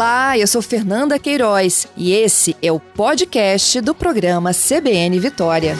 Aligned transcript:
Olá, 0.00 0.38
eu 0.38 0.46
sou 0.46 0.62
Fernanda 0.62 1.18
Queiroz 1.18 1.86
e 1.94 2.10
esse 2.10 2.56
é 2.62 2.72
o 2.72 2.80
podcast 2.80 3.82
do 3.82 3.94
programa 3.94 4.50
CBN 4.50 5.20
Vitória. 5.20 5.74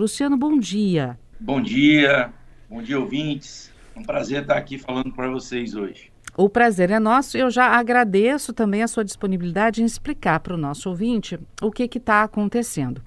Luciano, 0.00 0.38
bom 0.38 0.58
dia. 0.58 1.18
Bom 1.38 1.60
dia, 1.60 2.32
bom 2.70 2.80
dia, 2.80 2.98
ouvintes. 2.98 3.70
É 3.94 4.00
um 4.00 4.02
prazer 4.02 4.40
estar 4.40 4.56
aqui 4.56 4.78
falando 4.78 5.12
para 5.12 5.28
vocês 5.28 5.74
hoje. 5.74 6.10
O 6.34 6.48
prazer 6.48 6.90
é 6.90 6.98
nosso. 6.98 7.36
Eu 7.36 7.50
já 7.50 7.66
agradeço 7.66 8.54
também 8.54 8.82
a 8.82 8.88
sua 8.88 9.04
disponibilidade 9.04 9.82
em 9.82 9.84
explicar 9.84 10.40
para 10.40 10.54
o 10.54 10.58
nosso 10.58 10.88
ouvinte 10.88 11.38
o 11.60 11.70
que 11.70 11.84
está 11.94 12.22
acontecendo. 12.22 13.02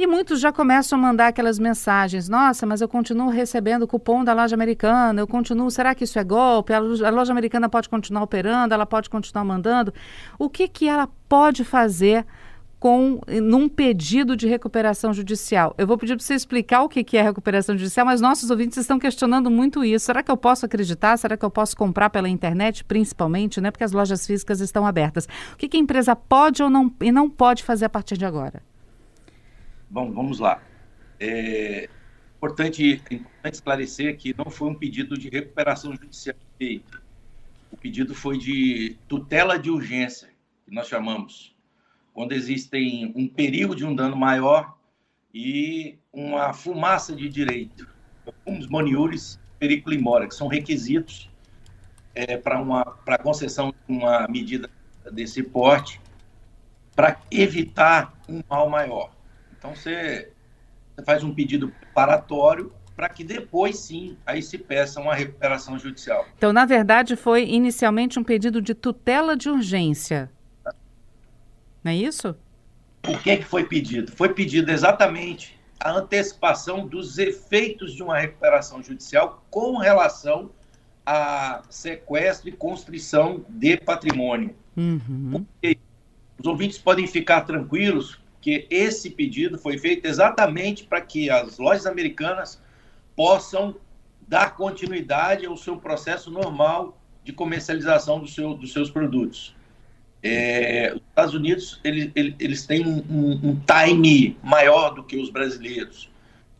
E 0.00 0.06
muitos 0.06 0.40
já 0.40 0.50
começam 0.50 0.98
a 0.98 1.02
mandar 1.02 1.26
aquelas 1.26 1.58
mensagens: 1.58 2.26
nossa, 2.26 2.64
mas 2.64 2.80
eu 2.80 2.88
continuo 2.88 3.28
recebendo 3.28 3.86
cupom 3.86 4.24
da 4.24 4.32
loja 4.32 4.56
americana, 4.56 5.20
eu 5.20 5.26
continuo. 5.26 5.70
Será 5.70 5.94
que 5.94 6.04
isso 6.04 6.18
é 6.18 6.24
golpe? 6.24 6.72
A 6.72 7.10
loja 7.10 7.30
americana 7.30 7.68
pode 7.68 7.86
continuar 7.86 8.22
operando, 8.22 8.72
ela 8.72 8.86
pode 8.86 9.10
continuar 9.10 9.44
mandando. 9.44 9.92
O 10.38 10.48
que, 10.48 10.66
que 10.68 10.88
ela 10.88 11.06
pode 11.28 11.64
fazer? 11.64 12.24
com 12.78 13.20
num 13.42 13.68
pedido 13.68 14.34
de 14.34 14.48
recuperação 14.48 15.12
judicial. 15.12 15.74
Eu 15.76 15.86
vou 15.86 15.98
pedir 15.98 16.16
para 16.16 16.24
você 16.24 16.34
explicar 16.34 16.80
o 16.80 16.88
que, 16.88 17.04
que 17.04 17.18
é 17.18 17.22
recuperação 17.22 17.76
judicial, 17.76 18.06
mas 18.06 18.22
nossos 18.22 18.50
ouvintes 18.50 18.78
estão 18.78 18.98
questionando 18.98 19.50
muito 19.50 19.84
isso. 19.84 20.06
Será 20.06 20.22
que 20.22 20.30
eu 20.30 20.36
posso 20.36 20.64
acreditar? 20.64 21.18
Será 21.18 21.36
que 21.36 21.44
eu 21.44 21.50
posso 21.50 21.76
comprar 21.76 22.08
pela 22.08 22.26
internet, 22.26 22.82
principalmente, 22.82 23.60
né? 23.60 23.70
Porque 23.70 23.84
as 23.84 23.92
lojas 23.92 24.26
físicas 24.26 24.60
estão 24.60 24.86
abertas. 24.86 25.28
O 25.52 25.58
que, 25.58 25.68
que 25.68 25.76
a 25.76 25.80
empresa 25.80 26.16
pode 26.16 26.62
ou 26.62 26.70
não 26.70 26.90
e 27.02 27.12
não 27.12 27.28
pode 27.28 27.62
fazer 27.62 27.84
a 27.84 27.90
partir 27.90 28.16
de 28.16 28.24
agora? 28.24 28.62
Bom, 29.90 30.12
vamos 30.12 30.38
lá. 30.38 30.62
É 31.18 31.88
importante, 32.36 33.02
é 33.10 33.14
importante 33.14 33.54
esclarecer 33.54 34.16
que 34.16 34.32
não 34.38 34.48
foi 34.48 34.68
um 34.68 34.74
pedido 34.74 35.18
de 35.18 35.28
recuperação 35.28 35.96
judicial 35.96 36.36
feito. 36.56 37.02
O 37.72 37.76
pedido 37.76 38.14
foi 38.14 38.38
de 38.38 38.96
tutela 39.08 39.58
de 39.58 39.68
urgência, 39.68 40.30
que 40.64 40.72
nós 40.72 40.86
chamamos, 40.86 41.56
quando 42.14 42.30
existem 42.30 43.12
um 43.16 43.26
perigo 43.26 43.74
de 43.74 43.84
um 43.84 43.92
dano 43.92 44.16
maior 44.16 44.78
e 45.34 45.98
uma 46.12 46.52
fumaça 46.52 47.12
de 47.12 47.28
direito, 47.28 47.88
os 48.46 48.68
moniures, 48.68 49.40
periculo 49.58 49.96
e 49.96 49.98
mora, 49.98 50.28
que 50.28 50.36
são 50.36 50.46
requisitos 50.46 51.28
é, 52.14 52.36
para 52.36 52.60
uma 52.60 52.84
para 52.84 53.18
concessão 53.18 53.70
de 53.70 53.92
uma 53.92 54.28
medida 54.28 54.70
desse 55.10 55.42
porte, 55.42 56.00
para 56.94 57.20
evitar 57.28 58.14
um 58.28 58.40
mal 58.48 58.70
maior. 58.70 59.19
Então 59.60 59.74
você, 59.74 60.32
você 60.96 61.04
faz 61.04 61.22
um 61.22 61.34
pedido 61.34 61.68
preparatório 61.68 62.72
para 62.96 63.10
que 63.10 63.22
depois 63.22 63.78
sim 63.78 64.16
aí 64.26 64.42
se 64.42 64.58
peça 64.58 65.00
uma 65.00 65.14
recuperação 65.14 65.78
judicial. 65.78 66.26
Então, 66.36 66.52
na 66.52 66.64
verdade, 66.64 67.14
foi 67.14 67.44
inicialmente 67.44 68.18
um 68.18 68.24
pedido 68.24 68.60
de 68.60 68.74
tutela 68.74 69.36
de 69.36 69.50
urgência. 69.50 70.30
Não 71.84 71.92
é 71.92 71.94
isso? 71.94 72.34
Por 73.02 73.22
que, 73.22 73.38
que 73.38 73.44
foi 73.44 73.64
pedido? 73.64 74.12
Foi 74.12 74.30
pedido 74.30 74.70
exatamente 74.70 75.58
a 75.78 75.92
antecipação 75.92 76.86
dos 76.86 77.18
efeitos 77.18 77.94
de 77.94 78.02
uma 78.02 78.18
recuperação 78.18 78.82
judicial 78.82 79.42
com 79.50 79.76
relação 79.76 80.50
a 81.04 81.62
sequestro 81.70 82.48
e 82.48 82.52
constrição 82.52 83.44
de 83.48 83.76
patrimônio. 83.78 84.54
Uhum. 84.76 85.44
Os 86.38 86.46
ouvintes 86.46 86.78
podem 86.78 87.06
ficar 87.06 87.42
tranquilos 87.42 88.20
que 88.40 88.66
esse 88.70 89.10
pedido 89.10 89.58
foi 89.58 89.78
feito 89.78 90.06
exatamente 90.06 90.84
para 90.84 91.00
que 91.00 91.28
as 91.28 91.58
lojas 91.58 91.86
americanas 91.86 92.60
possam 93.14 93.76
dar 94.26 94.54
continuidade 94.54 95.44
ao 95.44 95.56
seu 95.56 95.76
processo 95.76 96.30
normal 96.30 96.98
de 97.24 97.32
comercialização 97.32 98.20
do 98.20 98.28
seu, 98.28 98.54
dos 98.54 98.72
seus 98.72 98.90
produtos. 98.90 99.54
É, 100.22 100.92
os 100.94 101.02
Estados 101.08 101.34
Unidos 101.34 101.80
eles, 101.82 102.10
eles 102.14 102.66
têm 102.66 102.86
um, 102.86 102.98
um, 103.10 103.50
um, 103.50 103.60
time 103.60 104.38
maior 104.42 104.90
do 104.90 105.02
que 105.02 105.16
os 105.16 105.30
brasileiros. 105.30 106.10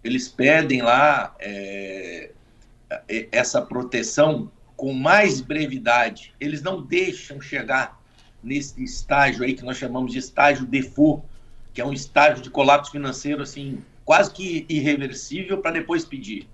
Eles 0.03 0.29
pedem 0.29 0.83
lá 0.83 1.35
é, 1.39 2.31
é 3.09 3.29
essa 3.31 3.61
proteção 3.61 4.51
com 4.77 4.95
mais 4.95 5.41
brevidade. 5.41 6.35
Eles 6.41 6.63
não 6.63 6.83
deixam 6.83 7.41
chegar 7.41 8.01
nesse 8.43 8.83
estágio 8.83 9.45
aí 9.45 9.55
que 9.55 9.63
nós 9.63 9.77
chamamos 9.77 10.13
de 10.13 10.19
estágio 10.19 10.65
default, 10.65 11.23
que 11.73 11.81
é 11.81 11.87
um 11.87 11.93
estágio 11.93 12.43
de 12.43 12.51
colapso 12.51 12.91
financeiro 12.91 13.43
assim 13.43 13.83
quase 14.05 14.33
que 14.33 14.67
irreversível 14.69 15.59
para 15.59 15.71
depois 15.71 16.05
pedir. 16.05 16.49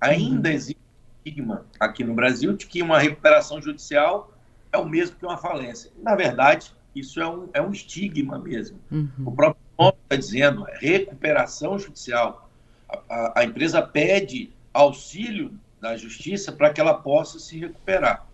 Ainda 0.00 0.50
uhum. 0.50 0.54
existe 0.54 0.84
estigma 1.24 1.64
aqui 1.80 2.04
no 2.04 2.14
Brasil 2.14 2.52
de 2.54 2.66
que 2.66 2.82
uma 2.82 2.98
recuperação 2.98 3.60
judicial 3.60 4.30
é 4.70 4.76
o 4.76 4.86
mesmo 4.86 5.16
que 5.16 5.24
uma 5.24 5.38
falência. 5.38 5.90
Na 6.02 6.14
verdade, 6.14 6.72
isso 6.94 7.20
é 7.20 7.28
um, 7.28 7.48
é 7.54 7.62
um 7.62 7.70
estigma 7.70 8.38
mesmo. 8.38 8.78
Uhum. 8.90 9.08
O 9.24 9.32
próprio 9.32 9.62
nome 9.78 9.96
está 10.02 10.16
dizendo, 10.16 10.68
é 10.68 10.78
recuperação 10.78 11.78
judicial. 11.78 12.50
A, 12.88 12.98
a, 13.08 13.40
a, 13.40 13.44
empresa 13.44 13.80
pede 13.80 14.50
auxílio 14.72 15.58
da 15.80 15.96
justiça 15.96 16.52
para 16.52 16.70
que 16.70 16.80
ela 16.80 16.94
possa 16.94 17.38
se 17.38 17.58
recuperar. 17.58 18.26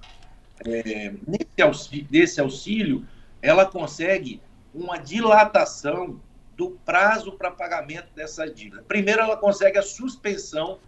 É, 0.65 1.13
nesse, 1.27 1.63
auxílio, 1.63 2.07
nesse 2.11 2.41
auxílio, 2.41 3.07
ela 3.41 3.65
consegue 3.65 4.41
uma 4.75 4.99
dilatação 4.99 6.21
do 6.57 6.71
prazo 6.85 7.33
para 7.33 7.51
pagamento 7.51 8.09
dessas 8.15 8.55
dívidas. 8.55 8.85
Primeiro, 8.87 9.23
ela 9.23 9.37
consegue 9.37 9.79
a 9.79 9.83
suspensão 9.83 10.79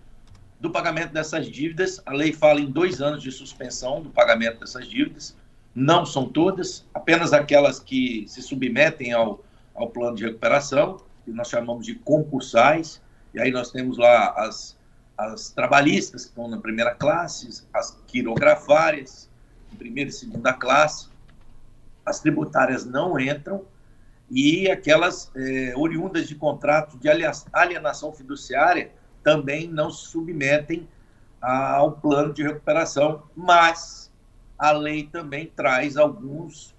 do 0.61 0.71
pagamento 0.71 1.13
dessas 1.13 1.47
dívidas. 1.49 2.01
A 2.07 2.13
lei 2.13 2.33
fala 2.33 2.61
em 2.61 2.71
dois 2.71 3.01
anos 3.01 3.23
de 3.23 3.33
suspensão 3.33 4.03
do 4.03 4.11
pagamento 4.11 4.61
dessas 4.61 4.87
dívidas. 4.87 5.37
Não 5.75 6.05
são 6.05 6.29
todas, 6.29 6.85
apenas 6.93 7.33
aquelas 7.33 7.81
que 7.81 8.27
se 8.29 8.43
submetem 8.43 9.13
ao, 9.13 9.43
ao 9.75 9.89
plano 9.89 10.17
de 10.17 10.25
recuperação, 10.25 10.99
que 11.25 11.33
nós 11.33 11.49
chamamos 11.49 11.87
de 11.87 11.95
concursais. 11.95 13.01
E 13.35 13.41
aí 13.41 13.51
nós 13.51 13.73
temos 13.73 13.97
lá 13.97 14.29
as, 14.37 14.79
as 15.17 15.51
trabalhistas, 15.51 16.25
que 16.25 16.29
estão 16.29 16.49
na 16.49 16.59
primeira 16.59 16.95
classe, 16.95 17.67
as 17.73 17.99
quirografárias, 18.07 19.31
em 19.73 19.77
primeira 19.77 20.11
e 20.11 20.13
segunda 20.13 20.53
classe. 20.53 21.09
As 22.05 22.21
tributárias 22.21 22.85
não 22.85 23.19
entram, 23.19 23.65
e 24.35 24.71
aquelas 24.71 25.31
é, 25.37 25.75
oriundas 25.77 26.27
de 26.27 26.35
contrato 26.35 26.97
de 26.99 27.07
alienação 27.53 28.13
fiduciária 28.15 28.91
também 29.23 29.69
não 29.69 29.91
se 29.91 30.09
submetem 30.09 30.89
ao 31.41 31.93
plano 31.93 32.33
de 32.33 32.43
recuperação, 32.43 33.25
mas 33.37 34.11
a 34.59 34.73
lei 34.73 35.05
também 35.05 35.53
traz 35.55 35.97
alguns, 35.97 36.75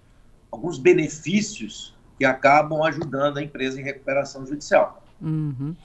alguns 0.52 0.80
benefícios 0.80 1.94
que 2.18 2.26
acabam 2.26 2.82
ajudando 2.84 3.38
a 3.38 3.44
empresa 3.44 3.80
em 3.80 3.84
recuperação 3.84 4.46
judicial. 4.46 5.04
Uhum. 5.22 5.76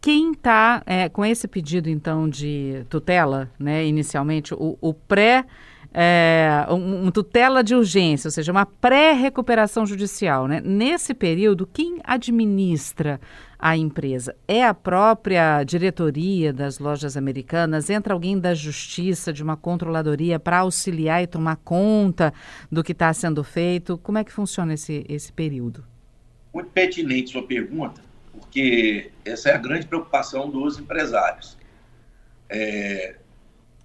Quem 0.00 0.32
está 0.32 0.82
é, 0.86 1.08
com 1.08 1.24
esse 1.24 1.48
pedido, 1.48 1.90
então, 1.90 2.28
de 2.28 2.86
tutela, 2.88 3.50
né, 3.58 3.84
inicialmente, 3.84 4.54
o, 4.54 4.78
o 4.80 4.94
pré- 4.94 5.44
é, 5.98 6.66
um, 6.68 7.06
um, 7.06 7.10
tutela 7.10 7.64
de 7.64 7.74
urgência, 7.74 8.28
ou 8.28 8.30
seja, 8.30 8.52
uma 8.52 8.66
pré-recuperação 8.66 9.86
judicial. 9.86 10.46
Né? 10.46 10.60
Nesse 10.62 11.14
período, 11.14 11.66
quem 11.66 12.00
administra 12.04 13.18
a 13.58 13.78
empresa? 13.78 14.36
É 14.46 14.62
a 14.62 14.74
própria 14.74 15.64
diretoria 15.64 16.52
das 16.52 16.78
lojas 16.78 17.16
americanas? 17.16 17.88
Entra 17.88 18.12
alguém 18.12 18.38
da 18.38 18.52
justiça, 18.52 19.32
de 19.32 19.42
uma 19.42 19.56
controladoria, 19.56 20.38
para 20.38 20.58
auxiliar 20.58 21.22
e 21.22 21.26
tomar 21.26 21.56
conta 21.56 22.34
do 22.70 22.84
que 22.84 22.92
está 22.92 23.10
sendo 23.14 23.42
feito? 23.42 23.96
Como 23.96 24.18
é 24.18 24.24
que 24.24 24.30
funciona 24.30 24.74
esse, 24.74 25.02
esse 25.08 25.32
período? 25.32 25.82
Muito 26.52 26.68
pertinente 26.72 27.30
sua 27.30 27.42
pergunta, 27.42 28.02
porque 28.32 29.10
essa 29.24 29.48
é 29.48 29.54
a 29.54 29.58
grande 29.58 29.86
preocupação 29.86 30.50
dos 30.50 30.78
empresários. 30.78 31.56
É, 32.50 33.16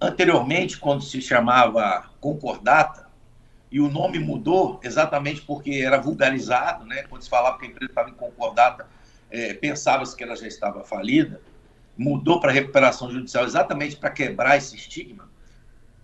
Anteriormente, 0.02 0.78
quando 0.78 1.00
se 1.00 1.22
chamava 1.22 2.10
concordata, 2.20 3.06
e 3.70 3.80
o 3.80 3.88
nome 3.88 4.18
mudou 4.18 4.80
exatamente 4.82 5.40
porque 5.42 5.74
era 5.74 5.96
vulgarizado, 5.96 6.84
né? 6.84 7.04
quando 7.04 7.22
se 7.22 7.30
falava 7.30 7.56
que 7.56 7.66
a 7.66 7.68
empresa 7.68 7.92
estava 7.92 8.10
em 8.10 8.14
concordata, 8.14 8.84
é, 9.30 9.54
pensava-se 9.54 10.16
que 10.16 10.24
ela 10.24 10.34
já 10.34 10.48
estava 10.48 10.82
falida, 10.82 11.40
mudou 11.96 12.40
para 12.40 12.50
recuperação 12.50 13.12
judicial 13.12 13.44
exatamente 13.44 13.94
para 13.94 14.10
quebrar 14.10 14.56
esse 14.56 14.74
estigma. 14.74 15.30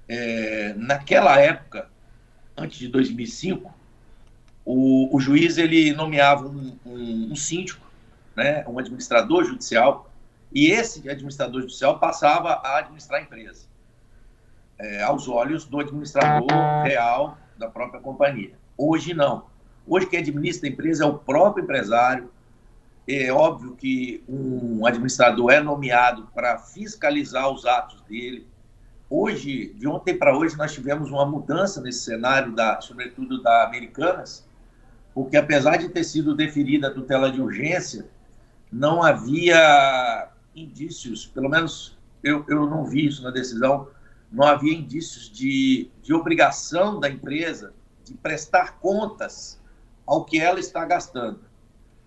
É, 0.09 0.75
naquela 0.77 1.37
época, 1.41 1.91
antes 2.56 2.79
de 2.79 2.87
2005, 2.87 3.75
o, 4.65 5.15
o 5.15 5.19
juiz 5.19 5.59
ele 5.59 5.93
nomeava 5.93 6.47
um, 6.47 6.79
um, 6.87 7.33
um 7.33 7.37
síndico, 7.37 7.85
né, 8.37 8.65
um 8.69 8.79
administrador 8.79 9.45
judicial, 9.45 10.09
e 10.53 10.71
esse 10.71 11.11
administrador 11.11 11.62
judicial 11.62 11.99
passava 11.99 12.53
a 12.65 12.79
administrar 12.79 13.21
a 13.21 13.25
empresa 13.25 13.68
é, 14.79 15.03
aos 15.03 15.29
olhos 15.29 15.65
do 15.65 15.81
administrador 15.81 16.47
real 16.85 17.37
da 17.59 17.69
própria 17.69 18.01
companhia. 18.01 18.53
Hoje 18.77 19.13
não. 19.13 19.47
Hoje 19.87 20.07
quem 20.07 20.21
administra 20.21 20.69
a 20.69 20.73
empresa 20.73 21.05
é 21.05 21.07
o 21.07 21.15
próprio 21.15 21.65
empresário, 21.65 22.31
é 23.09 23.33
óbvio 23.33 23.75
que 23.75 24.23
um 24.29 24.85
administrador 24.85 25.51
é 25.51 25.61
nomeado 25.61 26.29
para 26.35 26.59
fiscalizar 26.59 27.51
os 27.51 27.65
atos 27.65 28.03
dele. 28.03 28.47
Hoje, 29.09 29.73
de 29.79 29.89
ontem 29.89 30.15
para 30.15 30.37
hoje, 30.37 30.59
nós 30.59 30.75
tivemos 30.75 31.11
uma 31.11 31.25
mudança 31.25 31.81
nesse 31.81 32.01
cenário, 32.01 32.55
da, 32.55 32.83
sobretudo 32.83 33.43
da 33.43 33.65
Americanas, 33.65 34.47
porque 35.15 35.39
apesar 35.39 35.79
de 35.79 35.89
ter 35.89 36.05
sido 36.05 36.37
deferida 36.37 36.89
a 36.89 36.91
tutela 36.91 37.33
de 37.33 37.41
urgência, 37.41 38.07
não 38.71 39.03
havia 39.03 40.29
indícios, 40.55 41.25
pelo 41.27 41.49
menos 41.49 41.97
eu, 42.23 42.45
eu 42.47 42.67
não 42.67 42.85
vi 42.85 43.07
isso 43.07 43.23
na 43.23 43.31
decisão, 43.31 43.89
não 44.31 44.47
havia 44.47 44.75
indícios 44.75 45.31
de, 45.31 45.91
de 46.03 46.13
obrigação 46.13 47.01
da 47.01 47.09
empresa 47.09 47.73
de 48.05 48.15
prestar 48.15 48.79
contas 48.79 49.61
ao 50.07 50.25
que 50.25 50.41
ela 50.41 50.61
está 50.61 50.85
gastando. 50.85 51.41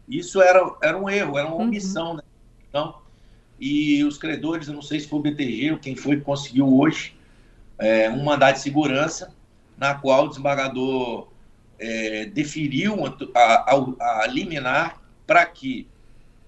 Isso 0.08 0.42
era, 0.42 0.76
era 0.82 0.98
um 0.98 1.10
erro, 1.10 1.38
era 1.38 1.48
uma 1.48 1.58
uhum. 1.58 1.64
omissão. 1.64 2.12
Uhum. 2.12 2.18
Né? 2.18 2.24
Então, 2.68 2.96
e 3.60 4.04
os 4.04 4.18
credores, 4.18 4.68
eu 4.68 4.74
não 4.74 4.82
sei 4.82 5.00
se 5.00 5.08
foi 5.08 5.20
o 5.20 5.22
BTG 5.22 5.72
ou 5.72 5.78
quem 5.78 5.96
foi 5.96 6.18
que 6.18 6.24
conseguiu 6.24 6.68
hoje, 6.80 7.16
é, 7.78 8.10
um 8.10 8.24
mandado 8.24 8.56
de 8.56 8.62
segurança, 8.62 9.34
na 9.78 9.96
qual 9.96 10.26
o 10.26 10.30
desembargador 10.30 11.28
é, 11.80 12.26
deferiu 12.26 12.96
a, 13.36 13.40
a, 13.40 14.22
a 14.24 14.28
liminar 14.28 15.02
para 15.26 15.46
que 15.46 15.88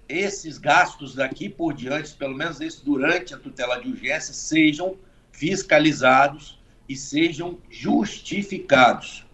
esses 0.07 0.57
gastos 0.57 1.15
daqui 1.15 1.49
por 1.49 1.73
diante, 1.73 2.13
pelo 2.13 2.35
menos 2.35 2.61
esse 2.61 2.83
durante 2.83 3.33
a 3.33 3.37
tutela 3.37 3.81
de 3.81 3.89
urgência, 3.89 4.33
sejam 4.33 4.97
fiscalizados 5.33 6.57
e 6.87 6.95
sejam 6.95 7.57
justificados. 7.69 9.27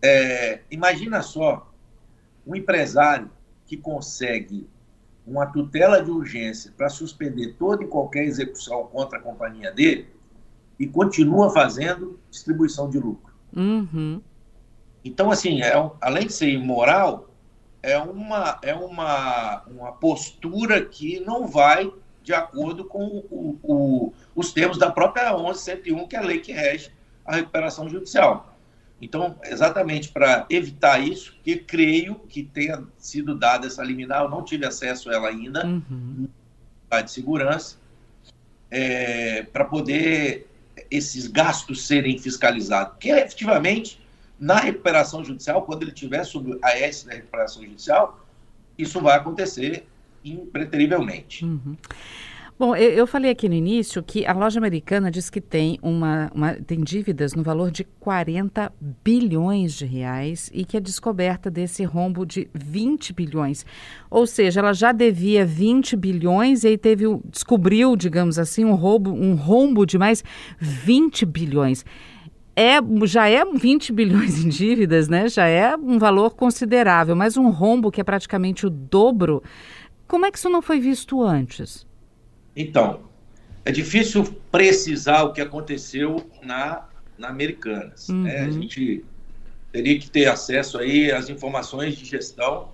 É, 0.00 0.60
imagina 0.70 1.20
só 1.20 1.70
um 2.46 2.54
empresário 2.54 3.30
que 3.66 3.76
consegue 3.76 4.66
uma 5.26 5.44
tutela 5.46 6.02
de 6.02 6.10
urgência 6.10 6.72
para 6.76 6.88
suspender 6.88 7.54
toda 7.58 7.82
e 7.82 7.88
qualquer 7.88 8.24
execução 8.24 8.86
contra 8.86 9.18
a 9.18 9.20
companhia 9.22 9.72
dele 9.72 10.08
e 10.78 10.86
continua 10.86 11.52
fazendo 11.52 12.20
distribuição 12.30 12.88
de 12.88 12.98
lucro. 12.98 13.34
Uhum. 13.54 14.22
Então, 15.04 15.30
assim, 15.30 15.62
é, 15.62 15.72
além 16.00 16.26
de 16.26 16.32
ser 16.32 16.50
imoral, 16.50 17.28
é 17.82 17.98
uma, 17.98 18.58
é 18.62 18.74
uma, 18.74 19.64
uma 19.66 19.92
postura 19.92 20.84
que 20.84 21.20
não 21.20 21.48
vai 21.48 21.92
de 22.26 22.34
acordo 22.34 22.84
com 22.84 23.24
o, 23.30 23.56
o, 23.62 24.12
os 24.34 24.52
termos 24.52 24.76
da 24.76 24.90
própria 24.90 25.32
1101, 25.32 26.08
que 26.08 26.16
é 26.16 26.18
a 26.18 26.22
lei 26.22 26.40
que 26.40 26.50
rege 26.50 26.90
a 27.24 27.36
recuperação 27.36 27.88
judicial. 27.88 28.58
Então, 29.00 29.38
exatamente 29.44 30.08
para 30.08 30.44
evitar 30.50 30.98
isso, 30.98 31.38
que 31.44 31.56
creio 31.56 32.16
que 32.28 32.42
tenha 32.42 32.82
sido 32.98 33.38
dada 33.38 33.68
essa 33.68 33.80
liminar, 33.80 34.24
eu 34.24 34.28
não 34.28 34.42
tive 34.42 34.66
acesso 34.66 35.08
a 35.08 35.14
ela 35.14 35.28
ainda, 35.28 35.64
uhum. 35.64 36.26
de 37.04 37.10
segurança, 37.12 37.76
é, 38.72 39.44
para 39.44 39.64
poder 39.64 40.50
esses 40.90 41.28
gastos 41.28 41.86
serem 41.86 42.18
fiscalizados. 42.18 42.94
Porque, 42.94 43.10
efetivamente, 43.10 44.00
na 44.36 44.56
recuperação 44.56 45.24
judicial, 45.24 45.62
quando 45.62 45.84
ele 45.84 45.92
tiver 45.92 46.24
sob 46.24 46.58
a 46.60 46.76
S 46.76 47.06
da 47.06 47.14
recuperação 47.14 47.62
judicial, 47.62 48.26
isso 48.76 49.00
vai 49.00 49.16
acontecer 49.16 49.86
impreterivelmente. 50.32 51.44
Uhum. 51.44 51.76
Bom, 52.58 52.74
eu, 52.74 52.90
eu, 52.90 53.06
falei 53.06 53.30
aqui 53.30 53.50
no 53.50 53.54
início 53.54 54.02
que 54.02 54.24
a 54.24 54.32
loja 54.32 54.58
americana 54.58 55.10
diz 55.10 55.28
que 55.28 55.42
tem, 55.42 55.78
uma, 55.82 56.30
uma, 56.34 56.54
tem 56.54 56.80
dívidas 56.80 57.34
no 57.34 57.42
valor 57.42 57.70
de 57.70 57.84
40 58.00 58.72
bilhões 59.04 59.74
de 59.74 59.84
reais 59.84 60.50
e 60.54 60.64
que 60.64 60.78
a 60.78 60.80
descoberta 60.80 61.50
desse 61.50 61.84
rombo 61.84 62.24
de 62.24 62.48
20 62.54 63.12
bilhões. 63.12 63.66
Ou 64.10 64.26
seja, 64.26 64.60
ela 64.60 64.72
já 64.72 64.90
devia 64.90 65.44
20 65.44 65.96
bilhões 65.96 66.64
e 66.64 66.68
aí 66.68 66.78
teve, 66.78 67.04
descobriu, 67.26 67.94
digamos 67.94 68.38
assim, 68.38 68.64
um 68.64 68.74
roubo, 68.74 69.10
um 69.10 69.34
rombo 69.34 69.84
de 69.84 69.98
mais 69.98 70.24
20 70.58 71.26
bilhões. 71.26 71.84
É, 72.58 72.78
já 73.04 73.28
é 73.28 73.44
20 73.44 73.92
bilhões 73.92 74.42
em 74.42 74.48
dívidas, 74.48 75.08
né? 75.08 75.28
Já 75.28 75.46
é 75.46 75.76
um 75.76 75.98
valor 75.98 76.34
considerável, 76.34 77.14
mas 77.14 77.36
um 77.36 77.50
rombo 77.50 77.90
que 77.90 78.00
é 78.00 78.04
praticamente 78.04 78.64
o 78.64 78.70
dobro. 78.70 79.42
Como 80.06 80.24
é 80.24 80.30
que 80.30 80.38
isso 80.38 80.48
não 80.48 80.62
foi 80.62 80.78
visto 80.78 81.22
antes? 81.22 81.86
Então, 82.54 83.06
é 83.64 83.72
difícil 83.72 84.24
precisar 84.50 85.24
o 85.24 85.32
que 85.32 85.40
aconteceu 85.40 86.30
na, 86.42 86.86
na 87.18 87.28
Americanas. 87.28 88.08
Uhum. 88.08 88.22
Né? 88.22 88.40
A 88.42 88.50
gente 88.50 89.04
teria 89.72 89.98
que 89.98 90.08
ter 90.08 90.26
acesso 90.26 90.78
aí 90.78 91.10
às 91.10 91.28
informações 91.28 91.96
de 91.96 92.04
gestão. 92.04 92.68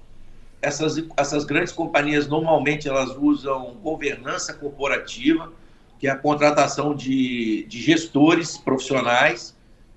Essas, 0.60 1.02
essas 1.16 1.44
grandes 1.44 1.72
companhias, 1.72 2.28
normalmente, 2.28 2.88
elas 2.88 3.16
usam 3.16 3.74
governança 3.82 4.52
corporativa, 4.52 5.50
que 5.98 6.06
é 6.06 6.10
a 6.10 6.16
contratação 6.16 6.94
de, 6.94 7.64
de 7.64 7.80
gestores 7.80 8.58
profissionais. 8.58 9.56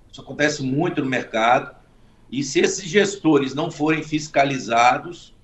Isso 0.09 0.21
acontece 0.21 0.63
muito 0.63 1.03
no 1.03 1.09
mercado. 1.09 1.75
E 2.31 2.41
se 2.41 2.61
esses 2.61 2.85
gestores 2.85 3.53
não 3.53 3.69
forem 3.69 4.01
fiscalizados, 4.01 5.34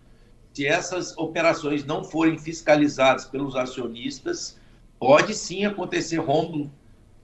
se 0.54 0.68
essas 0.68 1.18
operações 1.18 1.86
não 1.86 2.04
forem 2.04 2.38
fiscalizadas 2.38 3.26
pelos 3.26 3.56
acionistas, 3.56 4.58
pode 5.00 5.34
sim 5.34 5.66
acontecer 5.66 6.18
rombo 6.18 6.70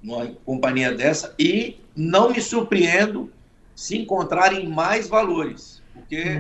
numa 0.01 0.27
companhia 0.45 0.94
dessa. 0.94 1.33
E 1.38 1.77
não 1.95 2.31
me 2.31 2.41
surpreendo 2.41 3.31
se 3.75 3.97
encontrarem 3.97 4.68
mais 4.68 5.07
valores, 5.07 5.81
porque 5.94 6.39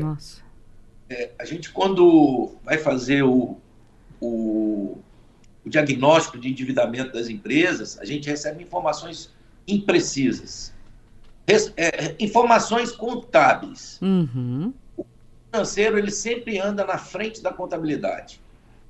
é, 1.09 1.31
a 1.37 1.45
gente 1.45 1.71
quando 1.71 2.55
vai 2.63 2.77
fazer 2.77 3.23
o, 3.23 3.57
o, 4.19 4.97
o, 5.63 5.69
diagnóstico 5.69 6.39
de 6.39 6.49
endividamento 6.49 7.13
das 7.13 7.29
empresas, 7.29 7.99
a 7.99 8.05
gente 8.05 8.27
recebe 8.29 8.63
informações 8.63 9.31
imprecisas, 9.67 10.73
é, 11.75 12.15
informações 12.19 12.91
contábeis. 12.91 13.99
Uhum 14.01 14.73
financeiro 15.51 15.97
ele 15.97 16.11
sempre 16.11 16.59
anda 16.59 16.85
na 16.85 16.97
frente 16.97 17.41
da 17.41 17.51
contabilidade. 17.51 18.41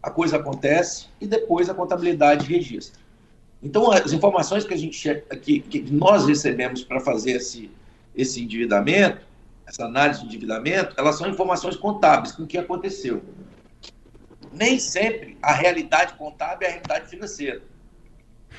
A 0.01 0.09
coisa 0.09 0.37
acontece 0.37 1.07
e 1.19 1.27
depois 1.27 1.69
a 1.69 1.73
contabilidade 1.73 2.45
registra. 2.45 2.99
Então, 3.61 3.91
as 3.91 4.13
informações 4.13 4.63
que 4.63 4.73
a 4.73 4.77
gente 4.77 5.23
que, 5.41 5.59
que 5.59 5.81
nós 5.91 6.27
recebemos 6.27 6.83
para 6.83 6.99
fazer 6.99 7.31
esse, 7.31 7.71
esse 8.15 8.43
endividamento, 8.43 9.25
essa 9.65 9.85
análise 9.85 10.21
de 10.21 10.27
endividamento, 10.27 10.93
elas 10.97 11.17
são 11.17 11.27
informações 11.27 11.75
contábeis 11.75 12.33
com 12.33 12.43
o 12.43 12.47
que 12.47 12.57
aconteceu. 12.57 13.21
Nem 14.53 14.79
sempre 14.79 15.37
a 15.41 15.51
realidade 15.51 16.13
contábil 16.13 16.67
é 16.67 16.69
a 16.69 16.73
realidade 16.73 17.09
financeira. 17.09 17.61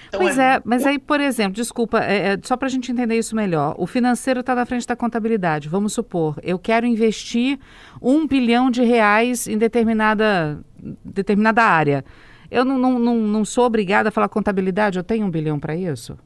Então, 0.09 0.21
pois 0.21 0.39
é, 0.39 0.55
é, 0.55 0.63
mas 0.65 0.87
aí, 0.87 0.99
por 0.99 1.21
exemplo, 1.21 1.53
desculpa, 1.53 2.01
é, 2.01 2.35
é, 2.35 2.39
só 2.43 2.57
para 2.57 2.67
a 2.67 2.71
gente 2.71 2.91
entender 2.91 3.19
isso 3.19 3.35
melhor, 3.35 3.75
o 3.79 3.87
financeiro 3.87 4.41
está 4.41 4.55
na 4.55 4.65
frente 4.65 4.87
da 4.87 4.97
contabilidade. 4.97 5.69
Vamos 5.69 5.93
supor, 5.93 6.39
eu 6.43 6.59
quero 6.59 6.87
investir 6.87 7.59
um 8.01 8.27
bilhão 8.27 8.71
de 8.71 8.83
reais 8.83 9.47
em 9.47 9.59
determinada, 9.59 10.61
determinada 11.05 11.63
área. 11.63 12.05
Eu 12.51 12.65
não, 12.65 12.79
não, 12.79 12.99
não, 12.99 13.17
não 13.17 13.45
sou 13.45 13.65
obrigada 13.65 14.09
a 14.09 14.13
falar 14.13 14.29
contabilidade, 14.29 14.99
eu 14.99 15.05
tenho 15.05 15.27
um 15.27 15.31
bilhão 15.31 15.59
para 15.59 15.77
isso? 15.77 16.19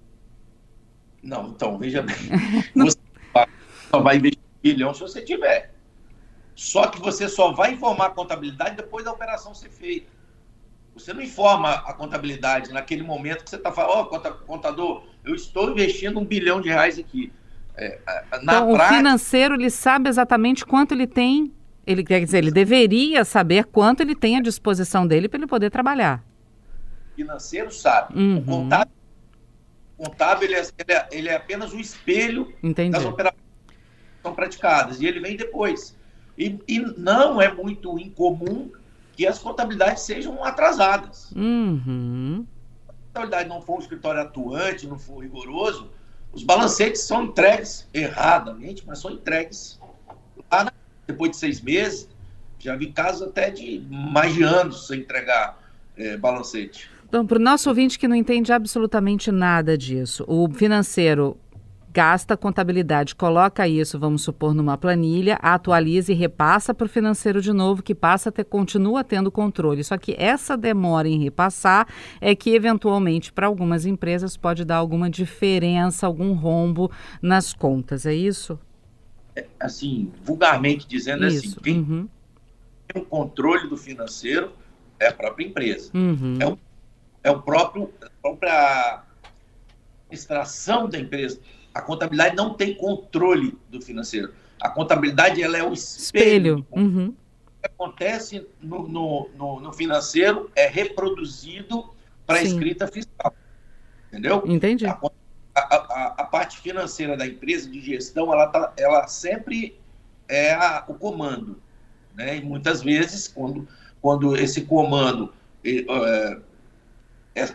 Não, 1.23 1.49
então, 1.49 1.79
veja 1.79 2.03
bem. 2.03 2.17
Você 2.75 2.99
só 3.91 4.01
vai 4.01 4.17
investir 4.17 4.39
um 4.41 4.63
bilhão 4.63 4.95
se 4.95 5.01
você 5.01 5.23
tiver. 5.23 5.73
Só 6.55 6.87
que 6.87 7.01
você 7.01 7.29
só 7.29 7.53
vai 7.53 7.73
informar 7.73 8.07
a 8.07 8.11
contabilidade 8.11 8.77
depois 8.77 9.05
da 9.05 9.13
operação 9.13 9.55
ser 9.55 9.71
feita. 9.71 10.07
Você 10.95 11.13
não 11.13 11.23
informa 11.23 11.73
a 11.73 11.95
contabilidade 11.95 12.71
naquele 12.73 13.03
momento 13.03 13.45
que 13.45 13.51
você 13.51 13.57
está 13.57 13.73
falando, 13.73 13.93
ó, 13.97 14.03
oh, 14.03 14.47
contador, 14.47 15.05
eu 15.25 15.35
estou 15.35 15.71
investindo 15.71 16.21
um 16.21 16.25
bilhão 16.25 16.61
de 16.61 16.69
reais 16.69 16.99
aqui. 16.99 17.33
É, 17.75 17.99
na 18.43 18.55
então, 18.55 18.75
prática... 18.75 18.95
o 18.95 18.97
financeiro, 18.99 19.55
ele 19.55 19.71
sabe 19.71 20.09
exatamente 20.09 20.67
quanto 20.67 20.93
ele 20.93 21.07
tem, 21.07 21.51
ele 21.87 22.05
quer 22.05 22.23
dizer, 22.23 22.39
ele 22.39 22.51
deveria 22.51 23.25
saber 23.25 23.65
quanto 23.65 24.03
ele 24.03 24.15
tem 24.15 24.37
à 24.37 24.43
disposição 24.43 25.07
dele 25.07 25.29
para 25.29 25.39
ele 25.39 25.47
poder 25.47 25.71
trabalhar. 25.71 26.23
O 27.13 27.17
financeiro 27.17 27.73
sabe. 27.73 28.19
Uhum. 28.19 28.39
O 28.39 28.45
contábil, 28.45 28.95
o 29.97 30.05
contábil 30.05 30.49
ele, 30.49 30.55
é, 30.57 31.09
ele, 31.11 31.29
é, 31.29 31.33
é 31.33 31.37
apenas 31.37 31.73
o 31.73 31.81
espelho 31.81 32.53
Entendi. 32.63 32.91
das 32.91 33.05
operações 33.05 33.41
que 33.69 34.23
são 34.23 34.35
praticadas, 34.35 35.01
e 35.01 35.07
ele 35.07 35.21
vem 35.21 35.37
depois. 35.37 35.97
E, 36.37 36.59
e 36.69 36.79
não 36.99 37.41
é 37.41 37.53
muito 37.53 37.99
incomum 37.99 38.71
que 39.23 39.27
as 39.29 39.39
contabilidades 39.39 40.03
sejam 40.03 40.43
atrasadas. 40.43 41.31
Uhum. 41.37 42.45
Se 42.45 42.91
a 42.91 42.93
contabilidade 43.07 43.49
não 43.49 43.63
for 43.63 43.77
um 43.77 43.79
escritório 43.79 44.21
atuante, 44.21 44.85
não 44.85 44.99
for 44.99 45.23
rigoroso, 45.23 45.93
os 46.33 46.43
balancetes 46.43 47.03
são 47.03 47.27
entregues 47.27 47.89
erradamente, 47.95 48.83
mas 48.85 48.99
são 48.99 49.13
entregues 49.13 49.79
lá 50.51 50.65
na, 50.65 50.73
depois 51.07 51.31
de 51.31 51.37
seis 51.37 51.61
meses. 51.61 52.09
Já 52.59 52.75
vi 52.75 52.91
casos 52.91 53.23
até 53.23 53.49
de 53.49 53.87
mais 53.89 54.35
de 54.35 54.43
anos 54.43 54.89
sem 54.89 54.99
entregar 55.01 55.57
é, 55.97 56.17
balancete. 56.17 56.91
Então, 57.09 57.25
para 57.25 57.39
o 57.39 57.41
nosso 57.43 57.69
ouvinte 57.69 58.01
que 58.01 58.09
não 58.09 58.17
entende 58.17 58.53
absolutamente 58.53 59.31
nada 59.31 59.79
disso, 59.79 60.25
o 60.27 60.51
financeiro 60.53 61.37
gasta 61.93 62.35
a 62.35 62.37
contabilidade, 62.37 63.15
coloca 63.15 63.69
isso, 63.69 63.99
vamos 63.99 64.23
supor, 64.23 64.55
numa 64.55 64.79
planilha, 64.79 65.35
atualiza 65.43 66.13
e 66.13 66.15
repassa 66.15 66.73
para 66.73 66.87
o 66.87 66.89
financeiro 66.89 67.43
de 67.43 67.53
novo, 67.53 67.83
que 67.83 67.95
passa 67.95 68.31
a 68.31 68.33
ter, 68.33 68.45
continua 68.45 69.05
tendo 69.05 69.31
controle. 69.31 69.85
Só 69.85 69.99
que 69.99 70.15
essa 70.19 70.57
demora 70.57 71.09
em 71.09 71.23
repassar 71.23 71.87
é 72.21 72.35
que, 72.35 72.51
eventualmente, 72.51 73.33
para 73.33 73.47
algumas 73.47 73.85
empresas 73.85 74.37
pode 74.37 74.65
dar 74.65 74.77
alguma 74.77 75.11
diferença, 75.11 76.07
algum 76.07 76.33
rombo 76.33 76.91
nas 77.21 77.53
contas, 77.53 78.07
é 78.07 78.15
isso? 78.15 78.59
É, 79.37 79.47
assim, 79.61 80.11
vulgarmente 80.23 80.87
dizendo 80.87 81.25
assim, 81.25 81.37
isso. 81.37 81.47
assim, 81.49 81.61
quem 81.61 81.79
uhum. 81.79 82.09
tem 82.89 83.03
o 83.03 83.05
controle 83.05 83.69
do 83.69 83.77
financeiro 83.77 84.53
é 84.99 85.09
a 85.09 85.13
própria 85.13 85.45
empresa. 85.47 85.91
Uhum. 85.95 86.39
É, 86.41 86.47
o, 86.47 86.59
é 87.25 87.31
o 87.31 87.43
próprio, 87.43 87.93
a 88.03 88.11
própria 88.23 89.03
extração 90.11 90.89
da 90.89 90.99
empresa. 90.99 91.41
A 91.75 91.81
contabilidade 91.81 92.37
não 92.37 92.55
tem 92.55 92.75
controle 92.75 93.59
do 93.71 93.81
financeiro. 93.81 94.33
A 94.61 94.69
contabilidade 94.69 95.43
ela 95.43 95.57
é 95.57 95.63
o 95.63 95.73
espelho. 95.73 96.59
espelho. 96.59 96.67
Uhum. 96.71 97.09
O 97.09 97.61
que 97.63 97.67
acontece 97.67 98.47
no, 98.61 98.89
no, 98.89 99.31
no, 99.37 99.61
no 99.61 99.73
financeiro 99.73 100.51
é 100.55 100.67
reproduzido 100.67 101.93
para 102.27 102.39
a 102.39 102.43
escrita 102.43 102.87
fiscal. 102.87 103.35
Entendeu? 104.09 104.43
Entendi. 104.47 104.87
A, 104.87 104.99
a, 105.55 106.15
a, 106.19 106.25
parte 106.25 106.59
financeira 106.61 107.17
da 107.17 107.27
empresa 107.27 107.69
de 107.69 107.81
gestão, 107.81 108.33
ela, 108.33 108.47
tá, 108.47 108.73
ela 108.77 109.07
sempre 109.07 109.79
é 110.29 110.53
a, 110.53 110.85
o 110.89 110.95
comando. 110.95 111.61
Né? 112.15 112.37
E 112.37 112.43
muitas 112.43 112.83
vezes, 112.83 113.29
quando, 113.29 113.67
quando 114.01 114.37
esse 114.37 114.63
comando, 114.63 115.33
é, 115.65 116.39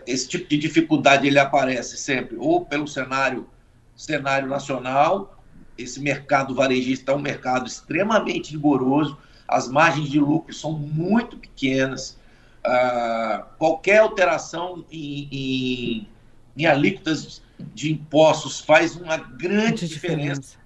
esse 0.05 0.27
tipo 0.27 0.49
de 0.49 0.57
dificuldade 0.57 1.27
ele 1.27 1.39
aparece 1.39 1.97
sempre 1.97 2.35
ou 2.37 2.65
pelo 2.65 2.87
cenário, 2.87 3.47
cenário 3.97 4.47
nacional, 4.47 5.37
esse 5.77 5.99
mercado 5.99 6.55
varejista 6.55 7.11
é 7.11 7.15
um 7.15 7.19
mercado 7.19 7.67
extremamente 7.67 8.51
rigoroso, 8.51 9.17
as 9.47 9.67
margens 9.67 10.09
de 10.09 10.19
lucro 10.19 10.53
são 10.53 10.73
muito 10.73 11.37
pequenas, 11.37 12.17
uh, 12.65 13.43
qualquer 13.57 13.99
alteração 13.99 14.85
em, 14.91 15.27
em, 15.31 16.07
em 16.57 16.65
alíquotas 16.65 17.41
de 17.73 17.91
impostos 17.91 18.59
faz 18.59 18.95
uma 18.95 19.17
grande 19.17 19.87
diferença, 19.87 20.41
diferença, 20.41 20.57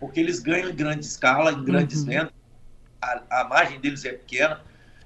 porque 0.00 0.18
eles 0.18 0.40
ganham 0.40 0.70
em 0.70 0.74
grande 0.74 1.04
escala, 1.04 1.52
em 1.52 1.64
grandes 1.64 2.00
uhum. 2.00 2.06
vendas, 2.06 2.32
a, 3.00 3.40
a, 3.40 3.44
margem 3.44 3.78
deles 3.78 4.04
é 4.04 4.12
pequena, 4.12 4.60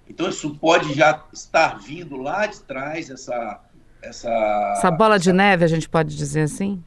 então 0.08 0.28
isso 0.28 0.54
pode 0.56 0.94
já 0.94 1.24
estar 1.32 1.78
vindo 1.78 2.16
lá 2.16 2.46
de 2.46 2.60
trás, 2.60 3.10
essa... 3.10 3.60
Essa, 4.02 4.30
essa 4.78 4.90
bola 4.90 5.16
essa... 5.16 5.24
de 5.24 5.32
neve, 5.32 5.62
a 5.62 5.68
gente 5.68 5.86
pode 5.86 6.16
dizer 6.16 6.42
assim? 6.42 6.82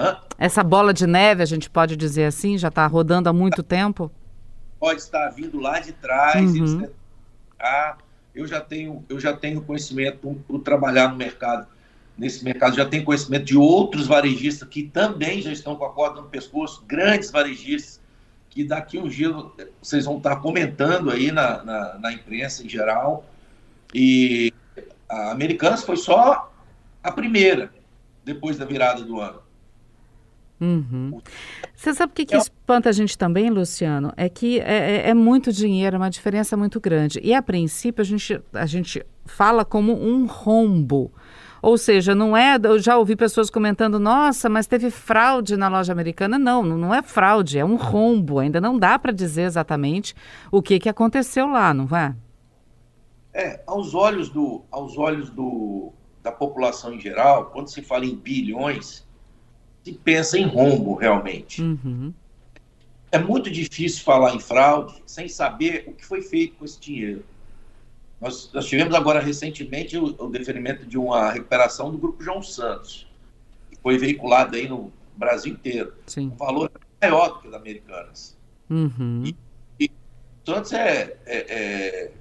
Hã? 0.00 0.18
Essa 0.38 0.64
bola 0.64 0.94
de 0.94 1.06
neve, 1.06 1.42
a 1.42 1.46
gente 1.46 1.68
pode 1.68 1.94
dizer 1.94 2.24
assim, 2.24 2.56
já 2.56 2.68
está 2.68 2.86
rodando 2.86 3.28
há 3.28 3.32
muito 3.32 3.62
tempo? 3.62 4.10
Pode 4.78 5.00
estar 5.00 5.28
vindo 5.28 5.60
lá 5.60 5.78
de 5.78 5.92
trás, 5.92 6.54
uhum. 6.54 6.88
ah, 7.58 7.98
eu 8.34 8.46
já 8.46 8.60
tenho, 8.60 9.04
eu 9.10 9.20
já 9.20 9.36
tenho 9.36 9.60
conhecimento 9.60 10.42
por 10.48 10.60
trabalhar 10.60 11.10
no 11.10 11.16
mercado 11.16 11.66
nesse 12.16 12.44
mercado, 12.44 12.76
já 12.76 12.84
tem 12.84 13.02
conhecimento 13.02 13.44
de 13.44 13.56
outros 13.56 14.06
varejistas 14.06 14.68
que 14.68 14.82
também 14.82 15.40
já 15.40 15.52
estão 15.52 15.74
com 15.76 15.84
a 15.84 15.90
corda 15.90 16.20
no 16.20 16.28
pescoço, 16.28 16.84
grandes 16.86 17.30
varejistas, 17.30 18.00
que 18.50 18.64
daqui 18.64 18.98
um 18.98 19.08
dia 19.08 19.30
vocês 19.80 20.04
vão 20.04 20.18
estar 20.18 20.36
comentando 20.36 21.10
aí 21.10 21.30
na, 21.30 21.62
na, 21.62 21.98
na 21.98 22.12
imprensa 22.12 22.64
em 22.64 22.68
geral. 22.68 23.24
E 23.94 24.52
a 25.08 25.30
Americanas 25.30 25.82
foi 25.82 25.96
só 25.96 26.52
a 27.02 27.12
primeira, 27.12 27.72
depois 28.24 28.58
da 28.58 28.64
virada 28.64 29.02
do 29.02 29.20
ano. 29.20 29.40
Uhum. 30.60 31.18
Você 31.74 31.94
sabe 31.94 32.12
o 32.12 32.14
que, 32.14 32.26
que 32.26 32.36
espanta 32.36 32.90
a 32.90 32.92
gente 32.92 33.16
também, 33.16 33.48
Luciano? 33.48 34.12
É 34.16 34.28
que 34.28 34.60
é, 34.60 35.06
é, 35.06 35.08
é, 35.08 35.14
muito 35.14 35.50
dinheiro, 35.50 35.96
é 35.96 35.98
uma 35.98 36.10
diferença 36.10 36.56
muito 36.56 36.78
grande. 36.78 37.18
E 37.22 37.32
a 37.32 37.40
princípio 37.40 38.02
a 38.02 38.04
gente, 38.04 38.40
a 38.52 38.66
gente 38.66 39.04
fala 39.24 39.64
como 39.64 39.92
um 39.92 40.26
rombo. 40.26 41.10
Ou 41.62 41.78
seja, 41.78 42.14
não 42.14 42.36
é. 42.36 42.58
Eu 42.62 42.78
já 42.78 42.98
ouvi 42.98 43.16
pessoas 43.16 43.50
comentando, 43.50 43.98
nossa, 43.98 44.48
mas 44.48 44.66
teve 44.66 44.90
fraude 44.90 45.56
na 45.56 45.68
loja 45.68 45.92
americana. 45.92 46.38
Não, 46.38 46.62
não 46.62 46.94
é 46.94 47.02
fraude, 47.02 47.58
é 47.58 47.64
um 47.64 47.76
rombo. 47.76 48.38
Ainda 48.38 48.60
não 48.60 48.78
dá 48.78 48.98
para 48.98 49.12
dizer 49.12 49.42
exatamente 49.42 50.14
o 50.50 50.60
que, 50.60 50.78
que 50.78 50.88
aconteceu 50.88 51.46
lá, 51.46 51.72
não 51.72 51.88
é? 51.96 52.14
É, 53.32 53.62
aos 53.66 53.94
olhos, 53.94 54.28
do, 54.28 54.62
aos 54.70 54.98
olhos 54.98 55.30
do, 55.30 55.92
da 56.22 56.32
população 56.32 56.92
em 56.92 57.00
geral, 57.00 57.46
quando 57.46 57.68
se 57.68 57.80
fala 57.80 58.04
em 58.04 58.16
bilhões, 58.16 59.06
se 59.84 59.92
pensa 59.92 60.38
em 60.38 60.46
rombo 60.46 60.94
realmente. 60.94 61.62
Uhum. 61.62 62.12
É 63.12 63.18
muito 63.18 63.50
difícil 63.50 64.04
falar 64.04 64.34
em 64.34 64.40
fraude 64.40 65.02
sem 65.06 65.28
saber 65.28 65.84
o 65.88 65.92
que 65.92 66.04
foi 66.04 66.22
feito 66.22 66.56
com 66.56 66.64
esse 66.64 66.78
dinheiro. 66.78 67.24
Nós, 68.20 68.50
nós 68.52 68.66
tivemos 68.66 68.94
agora 68.94 69.18
recentemente 69.18 69.96
o, 69.96 70.14
o, 70.18 70.28
deferimento 70.28 70.84
de 70.86 70.98
uma 70.98 71.32
recuperação 71.32 71.90
do 71.90 71.96
Grupo 71.96 72.22
João 72.22 72.42
Santos, 72.42 73.06
que 73.70 73.76
foi 73.82 73.96
veiculado 73.96 74.56
aí 74.56 74.68
no 74.68 74.92
Brasil 75.16 75.54
inteiro. 75.54 75.94
Sim. 76.06 76.26
Um 76.26 76.36
valor 76.36 76.70
maior 77.00 77.28
do 77.28 77.40
que 77.40 77.48
o 77.48 77.50
da 77.50 77.56
Americanas. 77.56 78.36
Uhum. 78.68 79.24
E, 79.24 79.34
e 79.80 79.90
Santos 80.46 80.72
é, 80.72 81.16
é, 81.24 82.12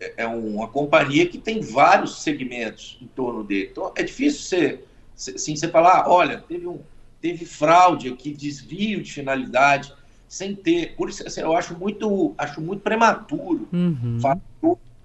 é, 0.00 0.14
é, 0.16 0.26
uma 0.26 0.66
companhia 0.66 1.26
que 1.28 1.38
tem 1.38 1.60
vários 1.60 2.22
segmentos 2.22 2.98
em 3.02 3.06
torno 3.06 3.44
dele. 3.44 3.68
Então 3.70 3.92
é 3.94 4.02
difícil 4.02 4.40
você, 4.40 4.80
assim, 5.18 5.56
você 5.56 5.68
falar, 5.68 6.02
ah, 6.02 6.10
olha, 6.10 6.38
teve, 6.38 6.66
um, 6.66 6.80
teve 7.20 7.44
fraude 7.44 8.08
aqui, 8.08 8.32
desvio 8.32 9.02
de 9.02 9.12
finalidade, 9.12 9.92
sem 10.28 10.54
ter. 10.54 10.94
Por 10.96 11.08
isso 11.08 11.26
assim, 11.26 11.40
eu 11.40 11.56
acho 11.56 11.76
muito, 11.76 12.34
acho 12.38 12.60
muito 12.60 12.82
prematuro 12.82 13.68
uhum. 13.72 14.18
falar 14.20 14.40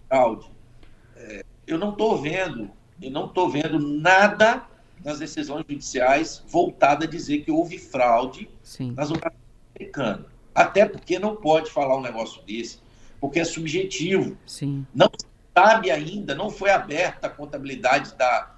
fraude. 0.08 0.48
É, 1.16 1.44
eu 1.66 1.78
não 1.80 1.92
estou 1.92 2.22
vendo, 2.22 2.70
eu 3.02 3.10
não 3.10 3.26
estou 3.26 3.50
vendo 3.50 3.80
nada 3.80 4.64
nas 5.04 5.20
decisões 5.20 5.66
judiciais 5.68 6.44
voltada 6.48 7.06
a 7.06 7.08
dizer 7.08 7.40
que 7.40 7.52
houve 7.52 7.78
fraude 7.78 8.50
Sim. 8.62 8.92
nas 8.92 9.10
operações 9.10 9.42
americanas. 9.76 10.26
Até 10.54 10.86
porque 10.86 11.18
não 11.18 11.36
pode 11.36 11.72
falar 11.72 11.98
um 11.98 12.02
negócio 12.02 12.42
desse, 12.44 12.80
porque 13.20 13.40
é 13.40 13.44
subjetivo. 13.44 14.38
Sim. 14.46 14.86
Não 14.94 15.10
sabe 15.56 15.92
ainda, 15.92 16.36
não 16.36 16.50
foi 16.50 16.70
aberta 16.70 17.28
a 17.28 17.30
contabilidade 17.30 18.16
da, 18.16 18.53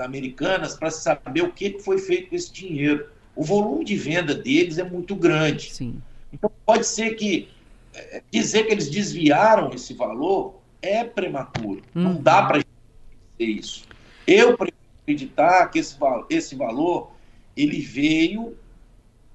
da 0.00 0.06
Americanas 0.06 0.74
para 0.74 0.90
saber 0.90 1.42
o 1.42 1.52
que 1.52 1.78
foi 1.78 1.98
feito 1.98 2.30
com 2.30 2.34
esse 2.34 2.50
dinheiro. 2.50 3.06
O 3.36 3.44
volume 3.44 3.84
de 3.84 3.96
venda 3.96 4.34
deles 4.34 4.78
é 4.78 4.84
muito 4.84 5.14
grande. 5.14 5.74
Sim. 5.74 6.00
Então 6.32 6.50
pode 6.64 6.86
ser 6.86 7.14
que 7.14 7.48
é, 7.94 8.22
dizer 8.30 8.64
que 8.64 8.72
eles 8.72 8.88
desviaram 8.88 9.70
esse 9.74 9.92
valor 9.92 10.58
é 10.80 11.04
prematuro. 11.04 11.82
Uhum. 11.94 12.02
Não 12.02 12.14
dá 12.14 12.42
para 12.42 12.58
dizer 12.58 13.52
isso. 13.52 13.84
Eu 14.26 14.56
prefiro 14.56 14.78
acreditar 15.02 15.66
que 15.66 15.78
esse, 15.78 15.96
esse 16.30 16.54
valor 16.54 17.12
ele 17.54 17.80
veio 17.80 18.56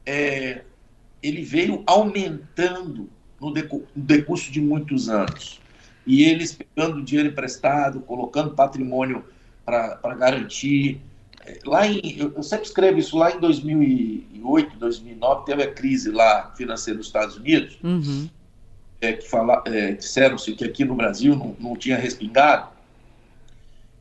é, 0.06 0.64
ele 1.22 1.44
veio 1.44 1.84
aumentando 1.86 3.08
no, 3.40 3.52
decu 3.52 3.84
no 3.96 4.04
decurso 4.04 4.52
de 4.52 4.60
muitos 4.60 5.10
anos. 5.10 5.62
E 6.08 6.24
eles 6.24 6.54
pegando 6.54 7.04
dinheiro 7.04 7.30
emprestado, 7.30 8.00
colocando 8.02 8.56
patrimônio 8.56 9.24
para 9.66 10.16
garantir. 10.16 11.02
É, 11.46 11.60
lá 11.66 11.88
em, 11.88 12.18
eu 12.18 12.44
sempre 12.44 12.66
escrevo 12.66 13.00
isso, 13.00 13.18
lá 13.18 13.32
em 13.32 13.40
2008, 13.40 14.78
2009, 14.78 15.46
teve 15.46 15.64
a 15.64 15.72
crise 15.72 16.12
lá 16.12 16.52
financeira 16.56 16.98
dos 16.98 17.08
Estados 17.08 17.38
Unidos. 17.38 17.78
Uhum 17.84 18.30
é, 19.02 19.14
que 19.14 19.28
fala, 19.28 19.62
é, 19.66 19.94
disseram-se 19.94 20.54
que 20.54 20.66
aqui 20.66 20.84
no 20.86 20.96
Brasil 20.96 21.36
não, 21.36 21.56
não 21.60 21.76
tinha 21.76 21.98
respingado. 21.98 22.70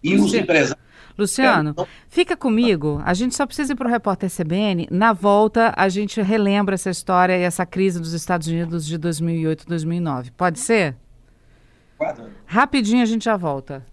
E 0.03 0.11
Luciano, 0.11 0.27
os 0.27 0.35
empresários. 0.35 0.85
Luciano, 1.17 1.75
fica 2.09 2.37
comigo. 2.37 3.01
A 3.05 3.15
gente 3.15 3.35
só 3.35 3.47
precisa 3.47 3.73
ir 3.73 3.77
para 3.77 3.89
o 3.89 3.91
repórter 3.91 4.31
CBN. 4.31 4.89
Na 4.91 5.13
volta, 5.13 5.73
a 5.77 5.89
gente 5.89 6.21
relembra 6.21 6.75
essa 6.75 6.91
história 6.91 7.39
e 7.39 7.43
essa 7.43 7.65
crise 7.65 8.01
dos 8.01 8.13
Estados 8.13 8.49
Unidos 8.49 8.85
de 8.85 8.99
2008 8.99 9.67
2009. 9.67 10.33
Pode 10.33 10.59
ser? 10.59 10.97
Rapidinho 12.47 13.03
a 13.03 13.07
gente 13.07 13.25
já 13.25 13.37
volta. 13.37 13.87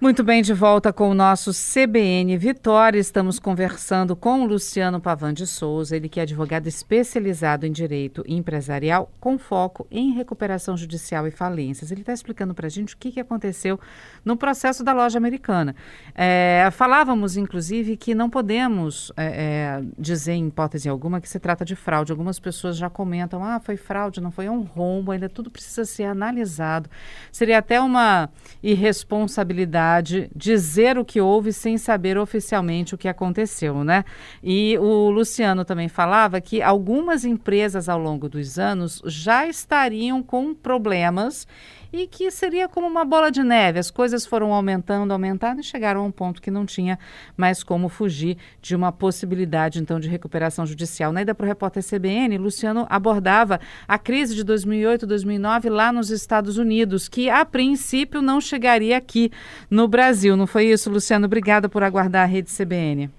Muito 0.00 0.24
bem, 0.24 0.40
de 0.40 0.54
volta 0.54 0.94
com 0.94 1.10
o 1.10 1.14
nosso 1.14 1.50
CBN 1.52 2.34
Vitória. 2.38 2.98
Estamos 2.98 3.38
conversando 3.38 4.16
com 4.16 4.40
o 4.40 4.46
Luciano 4.46 4.98
Pavan 4.98 5.34
de 5.34 5.46
Souza, 5.46 5.94
ele 5.94 6.08
que 6.08 6.18
é 6.18 6.22
advogado 6.22 6.66
especializado 6.66 7.66
em 7.66 7.70
direito 7.70 8.24
empresarial, 8.26 9.12
com 9.20 9.36
foco 9.36 9.86
em 9.90 10.14
recuperação 10.14 10.74
judicial 10.74 11.26
e 11.26 11.30
falências. 11.30 11.92
Ele 11.92 12.00
está 12.00 12.14
explicando 12.14 12.54
para 12.54 12.66
a 12.66 12.70
gente 12.70 12.94
o 12.94 12.96
que, 12.96 13.12
que 13.12 13.20
aconteceu 13.20 13.78
no 14.24 14.38
processo 14.38 14.82
da 14.82 14.94
loja 14.94 15.18
americana. 15.18 15.76
É, 16.14 16.70
falávamos, 16.72 17.36
inclusive, 17.36 17.94
que 17.98 18.14
não 18.14 18.30
podemos 18.30 19.12
é, 19.18 19.26
é, 19.26 19.82
dizer, 19.98 20.32
em 20.32 20.48
hipótese 20.48 20.88
alguma, 20.88 21.20
que 21.20 21.28
se 21.28 21.38
trata 21.38 21.62
de 21.62 21.76
fraude. 21.76 22.10
Algumas 22.10 22.40
pessoas 22.40 22.78
já 22.78 22.88
comentam, 22.88 23.44
ah, 23.44 23.60
foi 23.60 23.76
fraude, 23.76 24.18
não 24.18 24.30
foi 24.30 24.46
é 24.46 24.50
um 24.50 24.62
rombo, 24.62 25.12
ainda 25.12 25.28
tudo 25.28 25.50
precisa 25.50 25.84
ser 25.84 26.04
analisado. 26.04 26.88
Seria 27.30 27.58
até 27.58 27.78
uma 27.78 28.30
irresponsabilidade 28.62 29.89
autoridade 29.90 30.30
dizer 30.34 30.96
o 30.98 31.04
que 31.04 31.20
houve 31.20 31.52
sem 31.52 31.76
saber 31.76 32.16
oficialmente 32.16 32.94
o 32.94 32.98
que 32.98 33.08
aconteceu, 33.08 33.82
né? 33.82 34.04
E 34.42 34.78
o 34.78 35.10
Luciano 35.10 35.64
também 35.64 35.88
falava 35.88 36.40
que 36.40 36.62
algumas 36.62 37.24
empresas 37.24 37.88
ao 37.88 37.98
longo 37.98 38.28
dos 38.28 38.58
anos 38.58 39.02
já 39.04 39.46
estariam 39.46 40.22
com 40.22 40.54
problemas 40.54 41.46
e 41.92 42.06
que 42.06 42.30
seria 42.30 42.68
como 42.68 42.86
uma 42.86 43.04
bola 43.04 43.30
de 43.30 43.42
neve. 43.42 43.78
As 43.78 43.90
coisas 43.90 44.24
foram 44.24 44.52
aumentando, 44.52 45.12
aumentando 45.12 45.60
e 45.60 45.64
chegaram 45.64 46.02
a 46.02 46.04
um 46.04 46.10
ponto 46.10 46.40
que 46.40 46.50
não 46.50 46.64
tinha 46.64 46.98
mais 47.36 47.62
como 47.62 47.88
fugir 47.88 48.36
de 48.60 48.76
uma 48.76 48.92
possibilidade, 48.92 49.80
então, 49.80 49.98
de 49.98 50.08
recuperação 50.08 50.64
judicial. 50.64 51.12
Na 51.12 51.22
ida 51.22 51.34
para 51.34 51.44
o 51.44 51.48
repórter 51.48 51.82
CBN, 51.82 52.38
Luciano 52.38 52.86
abordava 52.88 53.60
a 53.86 53.98
crise 53.98 54.34
de 54.34 54.44
2008, 54.44 55.06
2009 55.06 55.68
lá 55.68 55.92
nos 55.92 56.10
Estados 56.10 56.58
Unidos, 56.58 57.08
que 57.08 57.28
a 57.28 57.44
princípio 57.44 58.22
não 58.22 58.40
chegaria 58.40 58.96
aqui 58.96 59.30
no 59.70 59.88
Brasil. 59.88 60.36
Não 60.36 60.46
foi 60.46 60.66
isso, 60.66 60.90
Luciano? 60.90 61.26
Obrigada 61.26 61.68
por 61.68 61.82
aguardar 61.82 62.22
a 62.22 62.26
rede 62.26 62.50
CBN. 62.50 63.10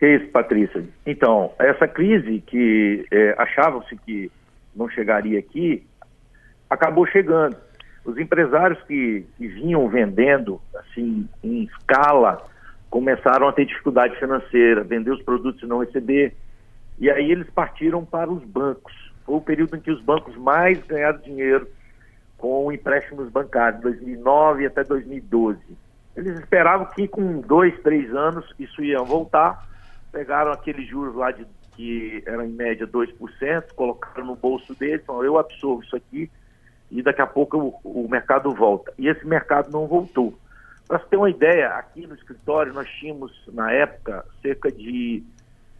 É 0.00 0.16
isso, 0.16 0.28
Patrícia. 0.28 0.82
Então, 1.04 1.52
essa 1.58 1.86
crise 1.86 2.42
que 2.46 3.04
é, 3.10 3.34
achavam-se 3.36 3.94
que 3.96 4.30
não 4.74 4.88
chegaria 4.88 5.38
aqui, 5.38 5.84
acabou 6.70 7.06
chegando 7.06 7.56
os 8.04 8.16
empresários 8.18 8.80
que, 8.84 9.26
que 9.36 9.48
vinham 9.48 9.88
vendendo 9.88 10.60
assim 10.74 11.28
em 11.42 11.64
escala 11.64 12.46
começaram 12.88 13.48
a 13.48 13.52
ter 13.52 13.66
dificuldade 13.66 14.18
financeira, 14.18 14.82
vender 14.82 15.10
os 15.10 15.22
produtos 15.22 15.62
e 15.62 15.66
não 15.66 15.80
receber. 15.80 16.34
E 16.98 17.10
aí 17.10 17.30
eles 17.30 17.48
partiram 17.50 18.04
para 18.04 18.30
os 18.30 18.42
bancos. 18.42 18.92
Foi 19.24 19.36
o 19.36 19.40
período 19.40 19.76
em 19.76 19.80
que 19.80 19.90
os 19.90 20.00
bancos 20.00 20.36
mais 20.36 20.78
ganharam 20.86 21.18
dinheiro 21.18 21.68
com 22.36 22.72
empréstimos 22.72 23.28
bancários, 23.28 23.82
2009 23.82 24.66
até 24.66 24.82
2012. 24.82 25.58
Eles 26.16 26.38
esperavam 26.40 26.86
que 26.86 27.06
com 27.06 27.40
dois, 27.40 27.78
três 27.82 28.12
anos 28.14 28.44
isso 28.58 28.82
ia 28.82 28.98
voltar, 29.02 29.68
pegaram 30.10 30.50
aqueles 30.50 30.88
juros 30.88 31.14
lá 31.14 31.30
de, 31.30 31.46
que 31.76 32.22
eram 32.26 32.44
em 32.44 32.52
média 32.52 32.86
2%, 32.86 33.72
colocaram 33.74 34.26
no 34.26 34.34
bolso 34.34 34.74
deles, 34.74 35.04
falaram, 35.06 35.26
eu 35.26 35.38
absorvo 35.38 35.82
isso 35.82 35.94
aqui, 35.94 36.30
e 36.90 37.02
daqui 37.02 37.22
a 37.22 37.26
pouco 37.26 37.80
o, 37.84 38.04
o 38.04 38.08
mercado 38.08 38.52
volta. 38.54 38.92
E 38.98 39.08
esse 39.08 39.26
mercado 39.26 39.70
não 39.70 39.86
voltou. 39.86 40.38
Para 40.88 40.98
você 40.98 41.06
ter 41.06 41.16
uma 41.16 41.30
ideia, 41.30 41.68
aqui 41.68 42.06
no 42.06 42.14
escritório 42.14 42.72
nós 42.72 42.88
tínhamos, 42.98 43.32
na 43.52 43.70
época, 43.70 44.24
cerca 44.42 44.72
de 44.72 45.22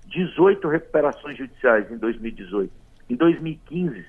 18 0.06 0.68
recuperações 0.68 1.36
judiciais 1.36 1.90
em 1.90 1.96
2018. 1.96 2.72
Em 3.08 3.16
2015, 3.16 4.04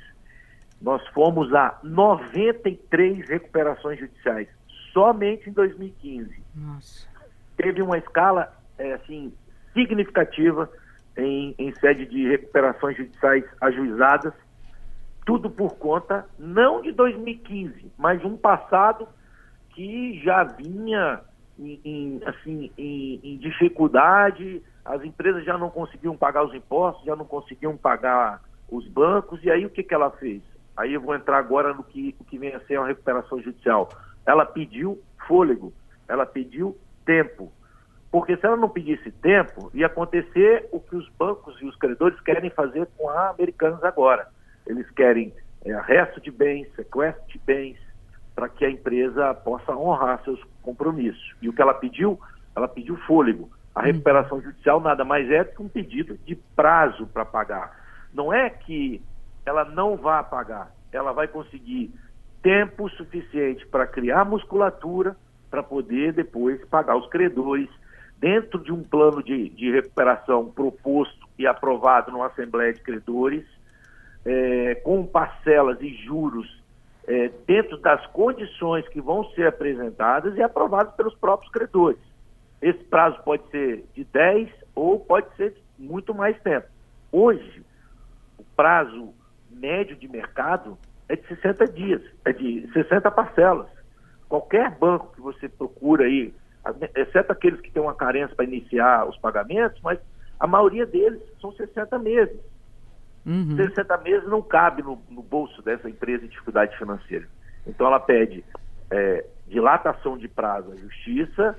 nós 0.81 1.05
fomos 1.09 1.53
a 1.53 1.79
93 1.83 3.27
recuperações 3.27 3.99
judiciais, 3.99 4.47
somente 4.93 5.49
em 5.49 5.53
2015. 5.53 6.43
Nossa. 6.55 7.07
Teve 7.57 7.81
uma 7.81 7.97
escala, 7.97 8.55
é, 8.77 8.93
assim, 8.93 9.33
significativa 9.73 10.69
em, 11.17 11.55
em 11.57 11.73
sede 11.75 12.05
de 12.05 12.27
recuperações 12.27 12.97
judiciais 12.97 13.43
ajuizadas, 13.59 14.33
tudo 15.25 15.49
por 15.49 15.75
conta 15.75 16.25
não 16.37 16.81
de 16.81 16.91
2015, 16.91 17.91
mas 17.97 18.23
um 18.23 18.35
passado 18.35 19.07
que 19.69 20.19
já 20.23 20.43
vinha 20.43 21.21
em, 21.57 21.79
em 21.83 22.21
assim, 22.25 22.71
em, 22.77 23.19
em, 23.23 23.37
dificuldade, 23.37 24.61
as 24.83 25.03
empresas 25.03 25.45
já 25.45 25.57
não 25.57 25.69
conseguiam 25.69 26.17
pagar 26.17 26.43
os 26.43 26.53
impostos, 26.53 27.05
já 27.05 27.15
não 27.15 27.25
conseguiam 27.25 27.77
pagar 27.77 28.41
os 28.69 28.87
bancos, 28.87 29.43
e 29.43 29.51
aí 29.51 29.65
o 29.65 29.69
que, 29.69 29.83
que 29.83 29.93
ela 29.93 30.09
fez? 30.11 30.41
Aí 30.75 30.93
eu 30.93 31.01
vou 31.01 31.13
entrar 31.13 31.37
agora 31.37 31.73
no 31.73 31.83
que, 31.83 32.15
o 32.19 32.23
que 32.23 32.37
vem 32.37 32.53
a 32.55 32.59
ser 32.61 32.79
a 32.79 32.85
recuperação 32.85 33.41
judicial. 33.41 33.89
Ela 34.25 34.45
pediu 34.45 34.99
fôlego, 35.27 35.73
ela 36.07 36.25
pediu 36.25 36.77
tempo. 37.05 37.51
Porque 38.09 38.35
se 38.35 38.45
ela 38.45 38.57
não 38.57 38.69
pedisse 38.69 39.11
tempo, 39.11 39.69
ia 39.73 39.85
acontecer 39.85 40.67
o 40.71 40.79
que 40.79 40.95
os 40.95 41.07
bancos 41.09 41.61
e 41.61 41.65
os 41.65 41.75
credores 41.75 42.19
querem 42.21 42.49
fazer 42.49 42.87
com 42.97 43.09
a 43.09 43.29
Americanas 43.29 43.83
agora 43.83 44.27
eles 44.65 44.89
querem 44.91 45.33
é, 45.65 45.79
resto 45.81 46.19
de 46.21 46.31
bens, 46.31 46.67
sequestro 46.75 47.23
de 47.27 47.39
bens, 47.39 47.77
para 48.35 48.49
que 48.49 48.65
a 48.65 48.69
empresa 48.69 49.33
possa 49.33 49.75
honrar 49.75 50.23
seus 50.23 50.41
compromissos. 50.61 51.35
E 51.41 51.49
o 51.49 51.53
que 51.53 51.61
ela 51.61 51.73
pediu? 51.73 52.19
Ela 52.55 52.67
pediu 52.67 52.95
fôlego. 53.07 53.49
A 53.75 53.81
hum. 53.81 53.83
recuperação 53.83 54.41
judicial 54.41 54.79
nada 54.79 55.03
mais 55.03 55.29
é 55.29 55.43
do 55.43 55.51
que 55.51 55.61
um 55.61 55.69
pedido 55.69 56.17
de 56.25 56.35
prazo 56.35 57.05
para 57.07 57.25
pagar. 57.25 57.79
Não 58.13 58.33
é 58.33 58.49
que 58.49 59.01
ela 59.45 59.65
não 59.65 59.97
vá 59.97 60.23
pagar, 60.23 60.71
ela 60.91 61.11
vai 61.11 61.27
conseguir 61.27 61.93
tempo 62.41 62.89
suficiente 62.89 63.65
para 63.67 63.87
criar 63.87 64.25
musculatura 64.25 65.15
para 65.49 65.61
poder 65.61 66.13
depois 66.13 66.63
pagar 66.65 66.95
os 66.95 67.07
credores 67.09 67.69
dentro 68.17 68.59
de 68.59 68.71
um 68.71 68.83
plano 68.83 69.21
de, 69.23 69.49
de 69.49 69.71
recuperação 69.71 70.49
proposto 70.49 71.27
e 71.37 71.45
aprovado 71.45 72.11
numa 72.11 72.27
Assembleia 72.27 72.73
de 72.73 72.81
Credores 72.81 73.45
é, 74.25 74.75
com 74.75 75.05
parcelas 75.05 75.79
e 75.81 75.93
juros 76.03 76.61
é, 77.07 77.29
dentro 77.47 77.77
das 77.77 78.05
condições 78.07 78.87
que 78.89 79.01
vão 79.01 79.23
ser 79.31 79.47
apresentadas 79.47 80.35
e 80.37 80.41
aprovadas 80.41 80.93
pelos 80.95 81.15
próprios 81.15 81.51
credores. 81.51 81.99
Esse 82.61 82.83
prazo 82.83 83.21
pode 83.23 83.43
ser 83.49 83.85
de 83.93 84.03
10 84.03 84.49
ou 84.75 84.99
pode 84.99 85.27
ser 85.35 85.55
muito 85.77 86.13
mais 86.13 86.39
tempo. 86.41 86.67
Hoje, 87.11 87.65
o 88.37 88.43
prazo 88.55 89.13
médio 89.49 89.95
de 89.95 90.07
mercado 90.07 90.77
é 91.09 91.15
de 91.15 91.27
60 91.27 91.67
dias, 91.67 92.01
é 92.23 92.31
de 92.31 92.69
60 92.71 93.09
parcelas. 93.11 93.67
Qualquer 94.29 94.71
banco 94.77 95.11
que 95.13 95.21
você 95.21 95.49
procura 95.49 96.05
aí, 96.05 96.33
exceto 96.95 97.31
aqueles 97.31 97.59
que 97.59 97.71
têm 97.71 97.81
uma 97.81 97.95
carência 97.95 98.35
para 98.35 98.45
iniciar 98.45 99.09
os 99.09 99.17
pagamentos, 99.17 99.81
mas 99.81 99.99
a 100.39 100.47
maioria 100.47 100.85
deles 100.85 101.21
são 101.41 101.51
60 101.51 101.99
meses. 101.99 102.39
Uhum. 103.25 103.55
60 103.55 103.97
meses 103.97 104.27
não 104.27 104.41
cabe 104.41 104.81
no, 104.81 105.01
no, 105.09 105.21
bolso 105.21 105.61
dessa 105.61 105.89
empresa 105.89 106.25
em 106.25 106.29
dificuldade 106.29 106.75
financeira. 106.77 107.27
Então 107.67 107.87
ela 107.87 107.99
pede 107.99 108.43
é, 108.89 109.25
dilatação 109.47 110.17
de 110.17 110.27
prazo 110.27 110.71
à 110.71 110.75
justiça, 110.75 111.57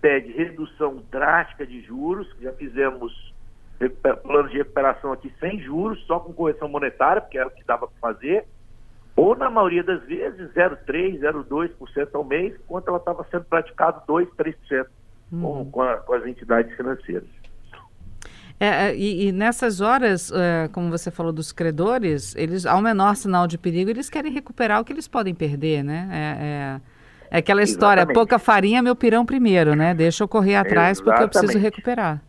pede 0.00 0.32
redução 0.32 1.02
drástica 1.10 1.66
de 1.66 1.80
juros, 1.80 2.28
já 2.40 2.52
fizemos 2.52 3.12
plano 4.22 4.48
de 4.48 4.58
recuperação 4.58 5.12
aqui 5.12 5.32
sem 5.38 5.60
juros, 5.60 6.04
só 6.06 6.18
com 6.18 6.32
correção 6.32 6.68
monetária, 6.68 7.22
porque 7.22 7.38
era 7.38 7.48
o 7.48 7.50
que 7.50 7.64
dava 7.64 7.86
para 7.86 8.12
fazer, 8.12 8.44
ou 9.14 9.36
na 9.36 9.48
maioria 9.50 9.82
das 9.82 10.02
vezes 10.04 10.52
0,3%, 10.52 11.20
0,2% 11.20 12.08
ao 12.12 12.24
mês, 12.24 12.54
enquanto 12.54 12.88
ela 12.88 12.98
estava 12.98 13.24
sendo 13.30 13.44
praticado 13.44 14.02
2%, 14.06 14.28
3% 14.36 14.86
uhum. 15.32 15.40
com, 15.40 15.70
com, 15.70 15.82
a, 15.82 15.96
com 15.98 16.14
as 16.14 16.26
entidades 16.26 16.76
financeiras. 16.76 17.28
É, 18.60 18.66
é, 18.88 18.96
e, 18.96 19.28
e, 19.28 19.32
nessas 19.32 19.80
horas, 19.80 20.32
é, 20.32 20.68
como 20.72 20.90
você 20.90 21.10
falou 21.10 21.32
dos 21.32 21.52
credores, 21.52 22.34
eles, 22.34 22.66
ao 22.66 22.82
menor 22.82 23.14
sinal 23.14 23.46
de 23.46 23.56
perigo, 23.56 23.88
eles 23.88 24.10
querem 24.10 24.32
recuperar 24.32 24.80
o 24.80 24.84
que 24.84 24.92
eles 24.92 25.06
podem 25.06 25.32
perder, 25.32 25.84
né? 25.84 26.08
É, 26.10 26.44
é, 27.34 27.36
é 27.36 27.38
aquela 27.38 27.62
história, 27.62 28.00
Exatamente. 28.00 28.14
pouca 28.14 28.38
farinha, 28.38 28.82
meu 28.82 28.96
pirão 28.96 29.24
primeiro, 29.24 29.76
né? 29.76 29.94
Deixa 29.94 30.24
eu 30.24 30.28
correr 30.28 30.56
atrás 30.56 30.98
Exatamente. 30.98 31.04
porque 31.04 31.38
eu 31.38 31.40
preciso 31.40 31.62
recuperar. 31.62 32.20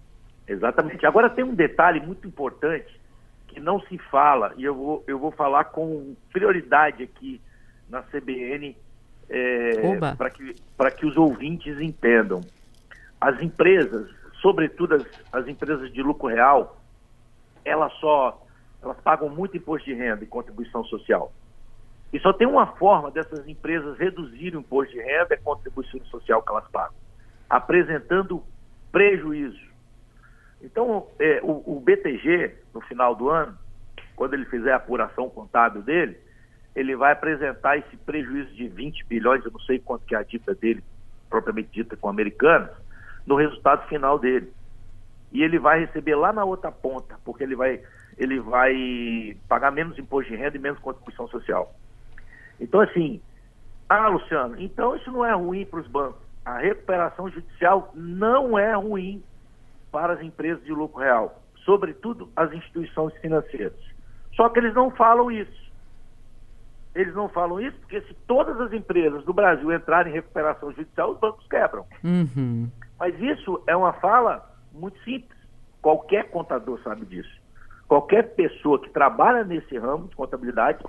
Exatamente. 0.48 1.06
Agora 1.06 1.30
tem 1.30 1.44
um 1.44 1.56
detalhe 1.56 2.00
muito 2.00 2.28
importante 2.28 3.00
que 3.48 3.60
não 3.60 3.80
se 3.82 3.98
fala, 4.12 4.54
e 4.56 4.64
eu 4.64 4.76
vou, 4.76 5.04
eu 5.08 5.18
vou 5.18 5.32
falar 5.32 5.66
com 5.66 6.16
prioridade 6.32 7.02
aqui 7.02 7.42
na 7.90 8.04
CBN 8.04 8.78
é, 9.28 10.16
para 10.16 10.30
que, 10.30 10.56
que 10.98 11.06
os 11.08 11.18
ouvintes 11.18 11.80
entendam. 11.82 12.42
As 13.20 13.42
empresas 13.42 14.19
sobretudo 14.42 14.96
as, 14.96 15.06
as 15.32 15.48
empresas 15.48 15.92
de 15.92 16.02
lucro 16.02 16.28
real, 16.28 16.78
elas 17.64 17.94
só 17.94 18.46
elas 18.82 18.98
pagam 19.02 19.30
muito 19.30 19.58
imposto 19.58 19.86
de 19.86 19.94
renda 19.94 20.24
e 20.24 20.28
contribuição 20.28 20.84
social. 20.86 21.34
E 22.12 22.20
só 22.20 22.34
tem 22.34 22.48
uma 22.48 22.66
forma 22.66 23.12
dessas 23.12 23.48
empresas 23.48 23.98
reduzirem 23.98 24.58
o 24.58 24.62
imposto 24.62 24.94
de 24.94 25.02
renda 25.02 25.28
e 25.32 25.34
a 25.34 25.42
contribuição 25.42 26.00
social 26.06 26.42
que 26.42 26.50
elas 26.50 26.68
pagam, 26.70 26.96
apresentando 27.50 28.44
prejuízo. 28.92 29.70
Então, 30.62 31.08
é, 31.20 31.40
o, 31.44 31.78
o, 31.78 31.80
BTG, 31.80 32.56
no 32.74 32.82
final 32.82 33.16
do 33.16 33.30
ano, 33.30 33.58
quando 34.16 34.34
ele 34.34 34.46
fizer 34.46 34.72
a 34.72 34.78
apuração 34.78 35.30
contábil 35.30 35.82
dele, 35.82 36.18
ele 36.76 36.96
vai 36.96 37.12
apresentar 37.12 37.78
esse 37.78 37.96
prejuízo 37.98 38.54
de 38.56 38.68
20 38.68 39.06
bilhões, 39.06 39.44
eu 39.46 39.52
não 39.52 39.60
sei 39.62 39.80
quanto 39.80 40.06
que 40.06 40.16
é 40.16 40.18
a 40.18 40.24
dívida 40.24 40.56
dele, 40.56 40.84
propriamente 41.30 41.70
dita 41.72 41.96
com 41.96 42.10
americanas, 42.10 42.72
no 43.30 43.36
resultado 43.36 43.88
final 43.88 44.18
dele. 44.18 44.52
E 45.32 45.44
ele 45.44 45.60
vai 45.60 45.82
receber 45.82 46.16
lá 46.16 46.34
na 46.34 46.44
outra 46.44 46.72
ponta, 46.72 47.16
porque 47.24 47.44
ele 47.44 47.56
vai, 47.56 47.80
ele 48.18 48.40
vai 48.40 49.38
pagar 49.48 49.72
menos 49.72 50.00
imposto 50.00 50.32
de 50.32 50.36
renda 50.36 50.58
e 50.58 50.60
menos 50.60 50.80
contribuição 50.80 51.28
social. 51.28 51.72
Então, 52.60 52.80
assim, 52.82 53.22
ah, 53.88 54.08
Luciano, 54.08 54.60
então 54.60 54.96
isso 54.96 55.12
não 55.12 55.24
é 55.24 55.32
ruim 55.36 55.64
para 55.64 55.80
os 55.80 55.88
bancos. 55.88 56.20
A 56.44 56.58
recuperação 56.58 57.30
judicial 57.30 57.92
não 57.94 58.58
é 58.58 58.74
ruim 58.74 59.24
para 59.92 60.14
as 60.14 60.22
empresas 60.24 60.64
de 60.64 60.72
lucro 60.72 61.00
real, 61.00 61.40
sobretudo 61.64 62.32
as 62.36 62.52
instituições 62.52 63.14
financeiras. 63.22 63.78
Só 64.36 64.50
que 64.50 64.58
eles 64.58 64.74
não 64.74 64.90
falam 64.90 65.30
isso. 65.30 65.70
Eles 66.96 67.14
não 67.14 67.30
falam 67.30 67.62
isso 67.62 67.78
porque 67.82 68.02
se 68.02 68.14
todas 68.26 68.60
as 68.60 68.74
empresas 68.74 69.24
do 69.24 69.34
Brasil 69.34 69.72
entrarem 69.72 70.12
em 70.12 70.16
recuperação 70.16 70.72
judicial, 70.72 71.12
os 71.12 71.20
bancos 71.20 71.46
quebram. 71.48 71.86
Uhum. 72.04 72.72
Mas 73.00 73.20
isso 73.20 73.62
é 73.66 73.76
uma 73.76 73.94
fala 73.94 74.48
muito 74.74 74.98
simples. 75.04 75.38
Qualquer 75.82 76.30
contador 76.30 76.80
sabe 76.84 77.06
disso. 77.06 77.40
Qualquer 77.88 78.36
pessoa 78.36 78.80
que 78.80 78.90
trabalha 78.90 79.44
nesse 79.44 79.78
ramo 79.78 80.08
de 80.08 80.16
contabilidade 80.16 80.84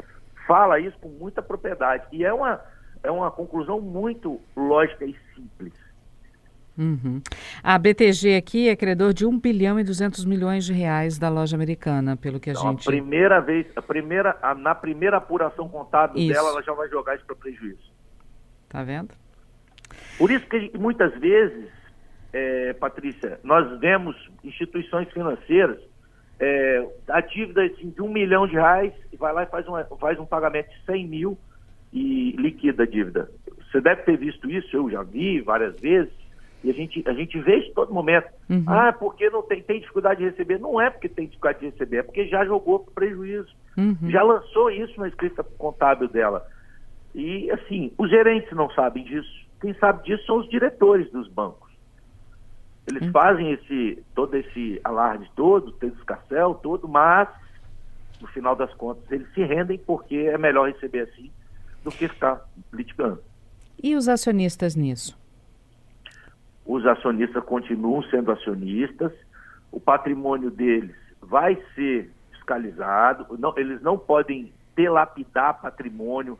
fala 0.47 0.81
isso 0.81 0.99
com 0.99 1.09
muita 1.09 1.41
propriedade. 1.41 2.05
E 2.13 2.25
é 2.25 2.33
uma, 2.33 2.61
é 3.03 3.11
uma 3.11 3.31
conclusão 3.31 3.81
muito 3.81 4.41
lógica 4.57 5.05
e 5.05 5.17
simples. 5.35 5.73
Uhum. 6.77 7.21
A 7.63 7.79
BTG 7.79 8.37
aqui 8.37 8.69
é 8.69 8.75
credor 8.75 9.13
de 9.13 9.27
1 9.27 9.39
bilhão 9.39 9.79
e 9.79 9.85
200 9.85 10.25
milhões 10.25 10.65
de 10.65 10.73
reais 10.73 11.19
da 11.19 11.29
loja 11.29 11.55
americana, 11.55 12.17
pelo 12.17 12.41
que 12.41 12.51
a 12.51 12.53
então, 12.53 12.71
gente... 12.71 12.89
A 12.89 12.91
primeira 12.91 13.41
vez, 13.41 13.67
a 13.77 13.83
primeira, 13.83 14.39
a, 14.41 14.55
na 14.55 14.75
primeira 14.75 15.19
apuração 15.19 15.69
contábil 15.69 16.23
isso. 16.23 16.33
dela, 16.33 16.51
ela 16.51 16.63
já 16.63 16.73
vai 16.73 16.89
jogar 16.89 17.17
isso 17.17 17.25
para 17.27 17.37
prejuízo. 17.37 17.93
Tá 18.69 18.83
vendo? 18.83 19.11
Por 20.17 20.31
isso 20.31 20.47
que 20.47 20.71
muitas 20.79 21.13
vezes, 21.19 21.69
é, 22.33 22.73
Patrícia, 22.75 23.41
nós 23.43 23.79
vemos 23.81 24.17
instituições 24.45 25.11
financeiras 25.13 25.81
é, 26.41 26.89
a 27.09 27.21
dívida 27.21 27.63
assim, 27.65 27.91
de 27.91 28.01
um 28.01 28.09
milhão 28.09 28.47
de 28.47 28.55
reais 28.55 28.95
e 29.13 29.17
vai 29.17 29.33
lá 29.33 29.43
e 29.43 29.47
faz, 29.47 29.69
uma, 29.69 29.85
faz 30.01 30.19
um 30.19 30.25
pagamento 30.25 30.71
de 30.71 30.85
100 30.87 31.07
mil 31.07 31.39
e 31.93 32.33
liquida 32.39 32.85
a 32.85 32.87
dívida. 32.87 33.31
Você 33.71 33.81
deve 33.81 34.03
ter 34.03 34.17
visto 34.17 34.51
isso, 34.51 34.75
eu 34.75 34.91
já 34.91 35.03
vi 35.03 35.41
várias 35.41 35.79
vezes. 35.79 36.13
E 36.63 36.71
a 36.71 36.75
gente, 36.75 37.03
a 37.07 37.13
gente 37.13 37.39
vê 37.41 37.57
isso 37.57 37.73
todo 37.75 37.93
momento. 37.93 38.29
Uhum. 38.49 38.65
Ah, 38.67 38.93
porque 38.93 39.31
não 39.31 39.43
tem, 39.43 39.63
tem 39.63 39.81
dificuldade 39.81 40.21
de 40.21 40.29
receber. 40.29 40.59
Não 40.59 40.81
é 40.81 40.91
porque 40.91 41.09
tem 41.09 41.27
dificuldade 41.27 41.61
de 41.61 41.67
receber, 41.67 41.99
é 41.99 42.03
porque 42.03 42.27
já 42.27 42.45
jogou 42.45 42.81
prejuízo. 42.81 43.55
Uhum. 43.79 44.11
Já 44.11 44.23
lançou 44.23 44.71
isso 44.71 44.99
na 45.01 45.09
escrita 45.09 45.43
contábil 45.43 46.09
dela. 46.09 46.47
E, 47.15 47.51
assim, 47.51 47.93
os 47.97 48.11
gerentes 48.11 48.51
não 48.53 48.71
sabem 48.71 49.05
disso. 49.05 49.47
Quem 49.61 49.75
sabe 49.75 50.05
disso 50.05 50.25
são 50.27 50.39
os 50.39 50.49
diretores 50.49 51.11
dos 51.11 51.29
bancos. 51.29 51.60
Eles 52.91 53.03
uhum. 53.03 53.13
fazem 53.13 53.53
esse, 53.53 54.03
todo 54.15 54.35
esse 54.37 54.81
alarde 54.85 55.31
todo, 55.35 55.73
tem 55.73 55.91
escarcel 55.91 56.55
todo, 56.55 56.89
mas, 56.89 57.29
no 58.21 58.27
final 58.29 58.55
das 58.55 58.73
contas, 58.75 59.11
eles 59.11 59.33
se 59.33 59.43
rendem 59.43 59.79
porque 59.79 60.17
é 60.17 60.37
melhor 60.37 60.69
receber 60.69 61.01
assim 61.01 61.31
do 61.83 61.91
que 61.91 62.09
ficar 62.09 62.45
litigando. 62.73 63.21
E 63.83 63.97
os 63.97 64.09
acionistas 64.09 64.77
nisso? 64.77 65.19
os 66.71 66.87
acionistas 66.87 67.43
continuam 67.43 68.01
sendo 68.05 68.31
acionistas, 68.31 69.13
o 69.73 69.81
patrimônio 69.81 70.53
deles 70.53 70.95
vai 71.21 71.61
ser 71.75 72.13
fiscalizado, 72.31 73.27
não, 73.39 73.53
eles 73.57 73.83
não 73.83 73.99
podem 73.99 74.53
delapidar 74.77 75.61
patrimônio 75.61 76.39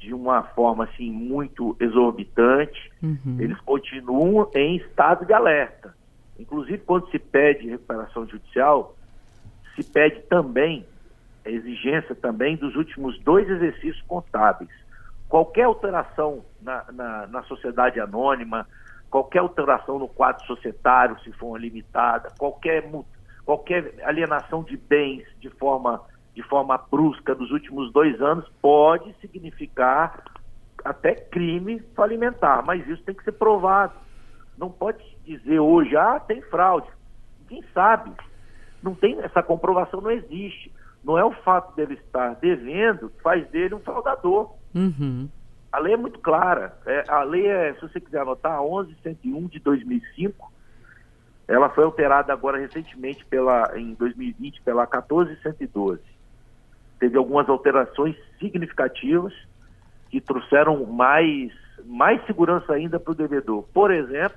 de 0.00 0.14
uma 0.14 0.42
forma 0.42 0.84
assim 0.84 1.12
muito 1.12 1.76
exorbitante, 1.78 2.90
uhum. 3.02 3.36
eles 3.38 3.60
continuam 3.60 4.50
em 4.54 4.76
estado 4.76 5.26
de 5.26 5.32
alerta. 5.32 5.94
Inclusive, 6.38 6.78
quando 6.78 7.08
se 7.10 7.18
pede 7.18 7.68
recuperação 7.68 8.26
judicial, 8.26 8.96
se 9.76 9.84
pede 9.84 10.22
também 10.22 10.86
a 11.44 11.50
exigência 11.50 12.14
também 12.14 12.56
dos 12.56 12.74
últimos 12.76 13.18
dois 13.20 13.48
exercícios 13.48 14.02
contábeis. 14.08 14.70
Qualquer 15.28 15.64
alteração 15.64 16.44
na, 16.62 16.84
na, 16.90 17.26
na 17.26 17.42
sociedade 17.42 18.00
anônima, 18.00 18.66
qualquer 19.10 19.40
alteração 19.40 19.98
no 19.98 20.08
quadro 20.08 20.44
societário, 20.46 21.20
se 21.20 21.30
for 21.32 21.48
uma 21.48 21.58
limitada, 21.58 22.30
qualquer, 22.38 22.90
qualquer 23.44 23.94
alienação 24.02 24.62
de 24.62 24.78
bens 24.78 25.26
de 25.38 25.50
forma, 25.50 26.00
de 26.40 26.48
forma 26.48 26.78
brusca 26.90 27.34
nos 27.34 27.50
últimos 27.50 27.92
dois 27.92 28.20
anos 28.20 28.48
pode 28.62 29.14
significar 29.20 30.24
até 30.82 31.14
crime 31.14 31.80
falimentar, 31.94 32.64
mas 32.64 32.86
isso 32.88 33.02
tem 33.02 33.14
que 33.14 33.24
ser 33.24 33.32
provado. 33.32 33.92
Não 34.56 34.70
pode 34.70 35.04
dizer 35.24 35.60
hoje, 35.60 35.94
ah, 35.96 36.18
tem 36.18 36.40
fraude. 36.42 36.88
Quem 37.46 37.62
sabe? 37.74 38.10
Não 38.82 38.94
tem, 38.94 39.20
essa 39.20 39.42
comprovação 39.42 40.00
não 40.00 40.10
existe. 40.10 40.72
Não 41.04 41.18
é 41.18 41.24
o 41.24 41.32
fato 41.32 41.74
dele 41.74 41.94
estar 41.94 42.34
devendo 42.36 43.10
que 43.10 43.20
faz 43.22 43.46
dele 43.50 43.74
um 43.74 43.80
fraudador. 43.80 44.54
Uhum. 44.74 45.28
A 45.70 45.78
lei 45.78 45.94
é 45.94 45.96
muito 45.96 46.18
clara. 46.20 46.78
É, 46.86 47.04
a 47.08 47.22
lei 47.22 47.46
é, 47.46 47.74
se 47.74 47.82
você 47.82 48.00
quiser 48.00 48.20
anotar, 48.20 48.58
a 48.58 48.62
1101 48.62 49.46
de 49.48 49.58
2005. 49.60 50.50
Ela 51.46 51.68
foi 51.68 51.84
alterada 51.84 52.32
agora 52.32 52.58
recentemente 52.58 53.24
pela, 53.26 53.78
em 53.78 53.92
2020 53.94 54.62
pela 54.62 54.86
14112. 54.86 56.19
Teve 57.00 57.16
algumas 57.18 57.48
alterações 57.48 58.14
significativas 58.38 59.34
que 60.10 60.20
trouxeram 60.20 60.84
mais, 60.86 61.52
mais 61.84 62.24
segurança 62.26 62.72
ainda 62.72 63.00
para 63.00 63.12
o 63.12 63.14
devedor. 63.14 63.64
Por 63.72 63.90
exemplo, 63.90 64.36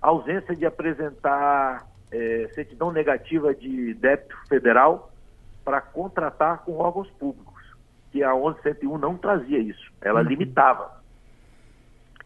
a 0.00 0.08
ausência 0.08 0.54
de 0.54 0.66
apresentar 0.66 1.86
é, 2.12 2.48
certidão 2.54 2.92
negativa 2.92 3.54
de 3.54 3.94
débito 3.94 4.36
federal 4.48 5.10
para 5.64 5.80
contratar 5.80 6.58
com 6.64 6.78
órgãos 6.78 7.08
públicos 7.12 7.50
que 8.12 8.22
a 8.22 8.34
1101 8.34 8.98
não 8.98 9.16
trazia 9.16 9.58
isso, 9.58 9.92
ela 10.00 10.20
uhum. 10.20 10.26
limitava. 10.26 11.00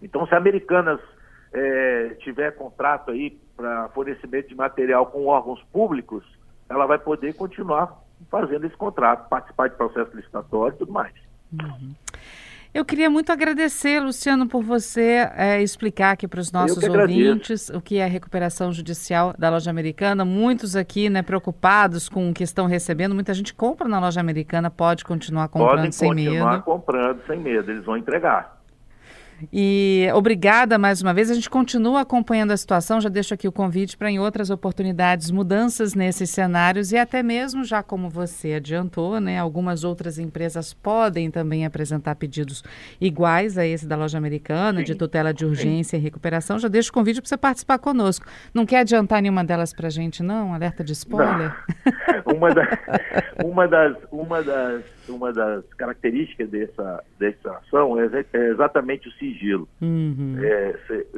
Então, 0.00 0.26
se 0.26 0.34
a 0.34 0.38
Americanas 0.38 1.00
é, 1.52 2.16
tiver 2.20 2.52
contrato 2.52 3.10
aí 3.10 3.38
para 3.56 3.88
fornecimento 3.90 4.48
de 4.48 4.54
material 4.54 5.06
com 5.06 5.26
órgãos 5.26 5.62
públicos, 5.72 6.24
ela 6.68 6.86
vai 6.86 6.98
poder 6.98 7.34
continuar 7.34 8.03
fazendo 8.30 8.66
esse 8.66 8.76
contrato, 8.76 9.28
participar 9.28 9.68
de 9.68 9.76
processo 9.76 10.16
licitatório 10.16 10.74
e 10.74 10.78
tudo 10.78 10.92
mais. 10.92 11.12
Uhum. 11.52 11.94
Eu 12.74 12.84
queria 12.84 13.08
muito 13.08 13.30
agradecer, 13.30 14.00
Luciano, 14.00 14.48
por 14.48 14.60
você 14.60 15.30
é, 15.37 15.62
explicar 15.62 16.10
aqui 16.10 16.26
para 16.26 16.40
os 16.40 16.50
nossos 16.50 16.82
ouvintes 16.82 17.70
o 17.70 17.80
que 17.80 17.98
é 17.98 18.04
a 18.04 18.08
recuperação 18.08 18.72
judicial 18.72 19.32
da 19.38 19.48
loja 19.48 19.70
americana. 19.70 20.24
Muitos 20.24 20.74
aqui 20.74 21.08
né, 21.08 21.22
preocupados 21.22 22.08
com 22.08 22.28
o 22.28 22.34
que 22.34 22.42
estão 22.42 22.66
recebendo. 22.66 23.14
Muita 23.14 23.32
gente 23.32 23.54
compra 23.54 23.87
na 23.87 24.00
loja 24.00 24.20
americana, 24.20 24.72
pode 24.72 25.04
continuar 25.04 25.46
comprando 25.46 25.76
Podem 25.76 25.92
sem 25.92 26.12
medo. 26.12 26.24
Pode 26.24 26.37
continuar 26.37 26.62
comprando 26.62 27.26
sem 27.28 27.38
medo, 27.38 27.70
eles 27.70 27.84
vão 27.84 27.96
entregar. 27.96 28.53
E 29.53 30.09
obrigada 30.14 30.79
mais 30.79 31.03
uma 31.03 31.12
vez. 31.12 31.31
A 31.31 31.35
gente 31.35 31.51
continua 31.51 32.01
acompanhando 32.01 32.53
a 32.53 32.57
situação. 32.57 33.01
Já 33.01 33.09
deixo 33.09 33.35
aqui 33.35 33.47
o 33.49 33.53
convite 33.53 33.97
para 33.97 34.11
em 34.11 34.18
outras 34.18 34.51
oportunidades 34.51 35.31
mudanças 35.31 35.94
nesses 35.94 36.31
cenários 36.31 36.92
e 36.92 36.97
até 36.97 37.23
mesmo 37.23 37.64
já 37.64 37.83
como 37.83 38.09
você 38.09 38.55
adiantou, 38.55 39.20
né, 39.20 39.38
algumas 39.38 39.85
outras 39.85 40.18
empresas 40.18 40.73
podem 40.73 41.31
também 41.31 41.66
apresentar 41.66 42.14
pedidos 42.14 42.62
iguais 43.01 43.59
a 43.59 43.66
esse 43.66 43.87
da 43.87 43.97
loja 43.97 44.18
americana 44.18 44.79
Sim. 44.81 44.85
de 44.85 44.94
tutela 44.94 45.33
de 45.33 45.44
urgência 45.44 45.97
Sim. 45.97 46.03
e 46.03 46.05
recuperação. 46.05 46.59
Já 46.59 46.68
deixo 46.68 46.90
o 46.90 46.92
convite 46.92 47.20
para 47.20 47.29
você 47.29 47.37
participar 47.37 47.79
conosco. 47.79 48.27
Não 48.53 48.66
quer 48.66 48.79
adiantar 48.79 49.20
nenhuma 49.20 49.44
delas 49.44 49.73
para 49.73 49.88
a 49.88 49.90
gente, 49.90 50.23
não? 50.23 50.55
Alerta 50.55 50.83
de 50.85 50.92
spoiler? 50.92 51.55
uma, 52.27 52.55
da, 52.55 52.79
uma 53.44 53.68
das 53.68 53.97
uma 54.11 54.42
das 54.42 54.83
uma 55.09 55.33
das 55.33 55.64
características 55.75 56.49
dessa, 56.49 57.05
dessa 57.18 57.53
ação 57.59 57.99
é, 58.01 58.25
é 58.33 58.49
exatamente 58.51 59.09
o 59.09 59.12
sigilo. 59.32 59.68
Uhum. 59.80 60.37
É, 60.42 60.76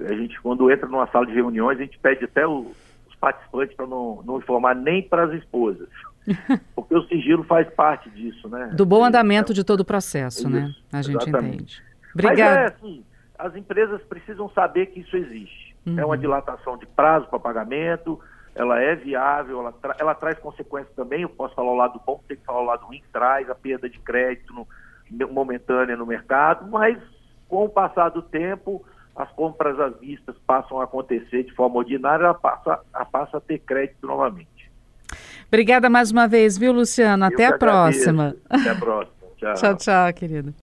a 0.08 0.14
gente, 0.14 0.40
quando 0.40 0.70
entra 0.70 0.88
numa 0.88 1.06
sala 1.08 1.26
de 1.26 1.32
reuniões, 1.32 1.78
a 1.78 1.82
gente 1.82 1.98
pede 1.98 2.24
até 2.24 2.46
o, 2.46 2.72
os 3.08 3.14
participantes 3.16 3.74
para 3.76 3.86
não, 3.86 4.22
não 4.24 4.38
informar 4.38 4.74
nem 4.74 5.02
para 5.02 5.24
as 5.24 5.32
esposas. 5.32 5.88
Porque 6.74 6.94
o 6.94 7.02
sigilo 7.06 7.44
faz 7.44 7.68
parte 7.74 8.10
disso, 8.10 8.48
né? 8.48 8.72
Do 8.74 8.84
bom 8.84 9.04
andamento 9.04 9.54
de 9.54 9.64
todo 9.64 9.80
o 9.80 9.84
processo, 9.84 10.48
né? 10.48 10.68
isso, 10.68 10.84
né? 10.92 10.98
A 10.98 11.02
gente 11.02 11.22
exatamente. 11.22 11.54
entende. 11.54 11.82
Obrigada. 12.14 12.60
Mas 12.60 12.72
é 12.72 12.74
assim, 12.74 13.04
as 13.38 13.56
empresas 13.56 14.02
precisam 14.02 14.48
saber 14.50 14.86
que 14.86 15.00
isso 15.00 15.16
existe. 15.16 15.76
Uhum. 15.86 15.98
É 15.98 16.04
uma 16.04 16.14
uhum. 16.14 16.20
dilatação 16.20 16.76
de 16.76 16.86
prazo 16.86 17.26
para 17.28 17.38
pagamento, 17.38 18.20
ela 18.54 18.80
é 18.80 18.96
viável, 18.96 19.60
ela, 19.60 19.72
tra 19.72 19.94
ela 19.98 20.14
traz 20.14 20.38
consequências 20.38 20.94
também, 20.96 21.22
eu 21.22 21.28
posso 21.28 21.54
falar 21.54 21.70
o 21.70 21.76
lado 21.76 22.00
bom, 22.04 22.20
tem 22.26 22.36
que 22.36 22.44
falar 22.44 22.60
o 22.60 22.64
lado 22.64 22.86
ruim, 22.86 23.02
traz 23.12 23.48
a 23.50 23.54
perda 23.54 23.88
de 23.88 23.98
crédito 23.98 24.52
no, 24.52 24.66
momentânea 25.28 25.96
no 25.96 26.06
mercado, 26.06 26.68
mas 26.70 26.98
com 27.48 27.64
o 27.64 27.68
passar 27.68 28.10
do 28.10 28.22
tempo, 28.22 28.84
as 29.14 29.30
compras 29.32 29.78
às 29.80 29.98
vistas 29.98 30.36
passam 30.46 30.80
a 30.80 30.84
acontecer 30.84 31.44
de 31.44 31.52
forma 31.54 31.76
ordinária, 31.76 32.24
ela 32.24 32.34
passa, 32.34 32.80
ela 32.94 33.04
passa 33.04 33.38
a 33.38 33.40
ter 33.40 33.58
crédito 33.60 34.06
novamente. 34.06 34.70
Obrigada 35.48 35.88
mais 35.88 36.10
uma 36.10 36.26
vez, 36.26 36.58
viu, 36.58 36.72
Luciano? 36.72 37.24
Até 37.24 37.46
a 37.46 37.56
próxima. 37.56 38.36
Até 38.48 38.70
a 38.70 38.74
próxima. 38.74 39.16
Tchau, 39.36 39.54
tchau, 39.54 39.76
tchau 39.76 40.12
querido. 40.14 40.54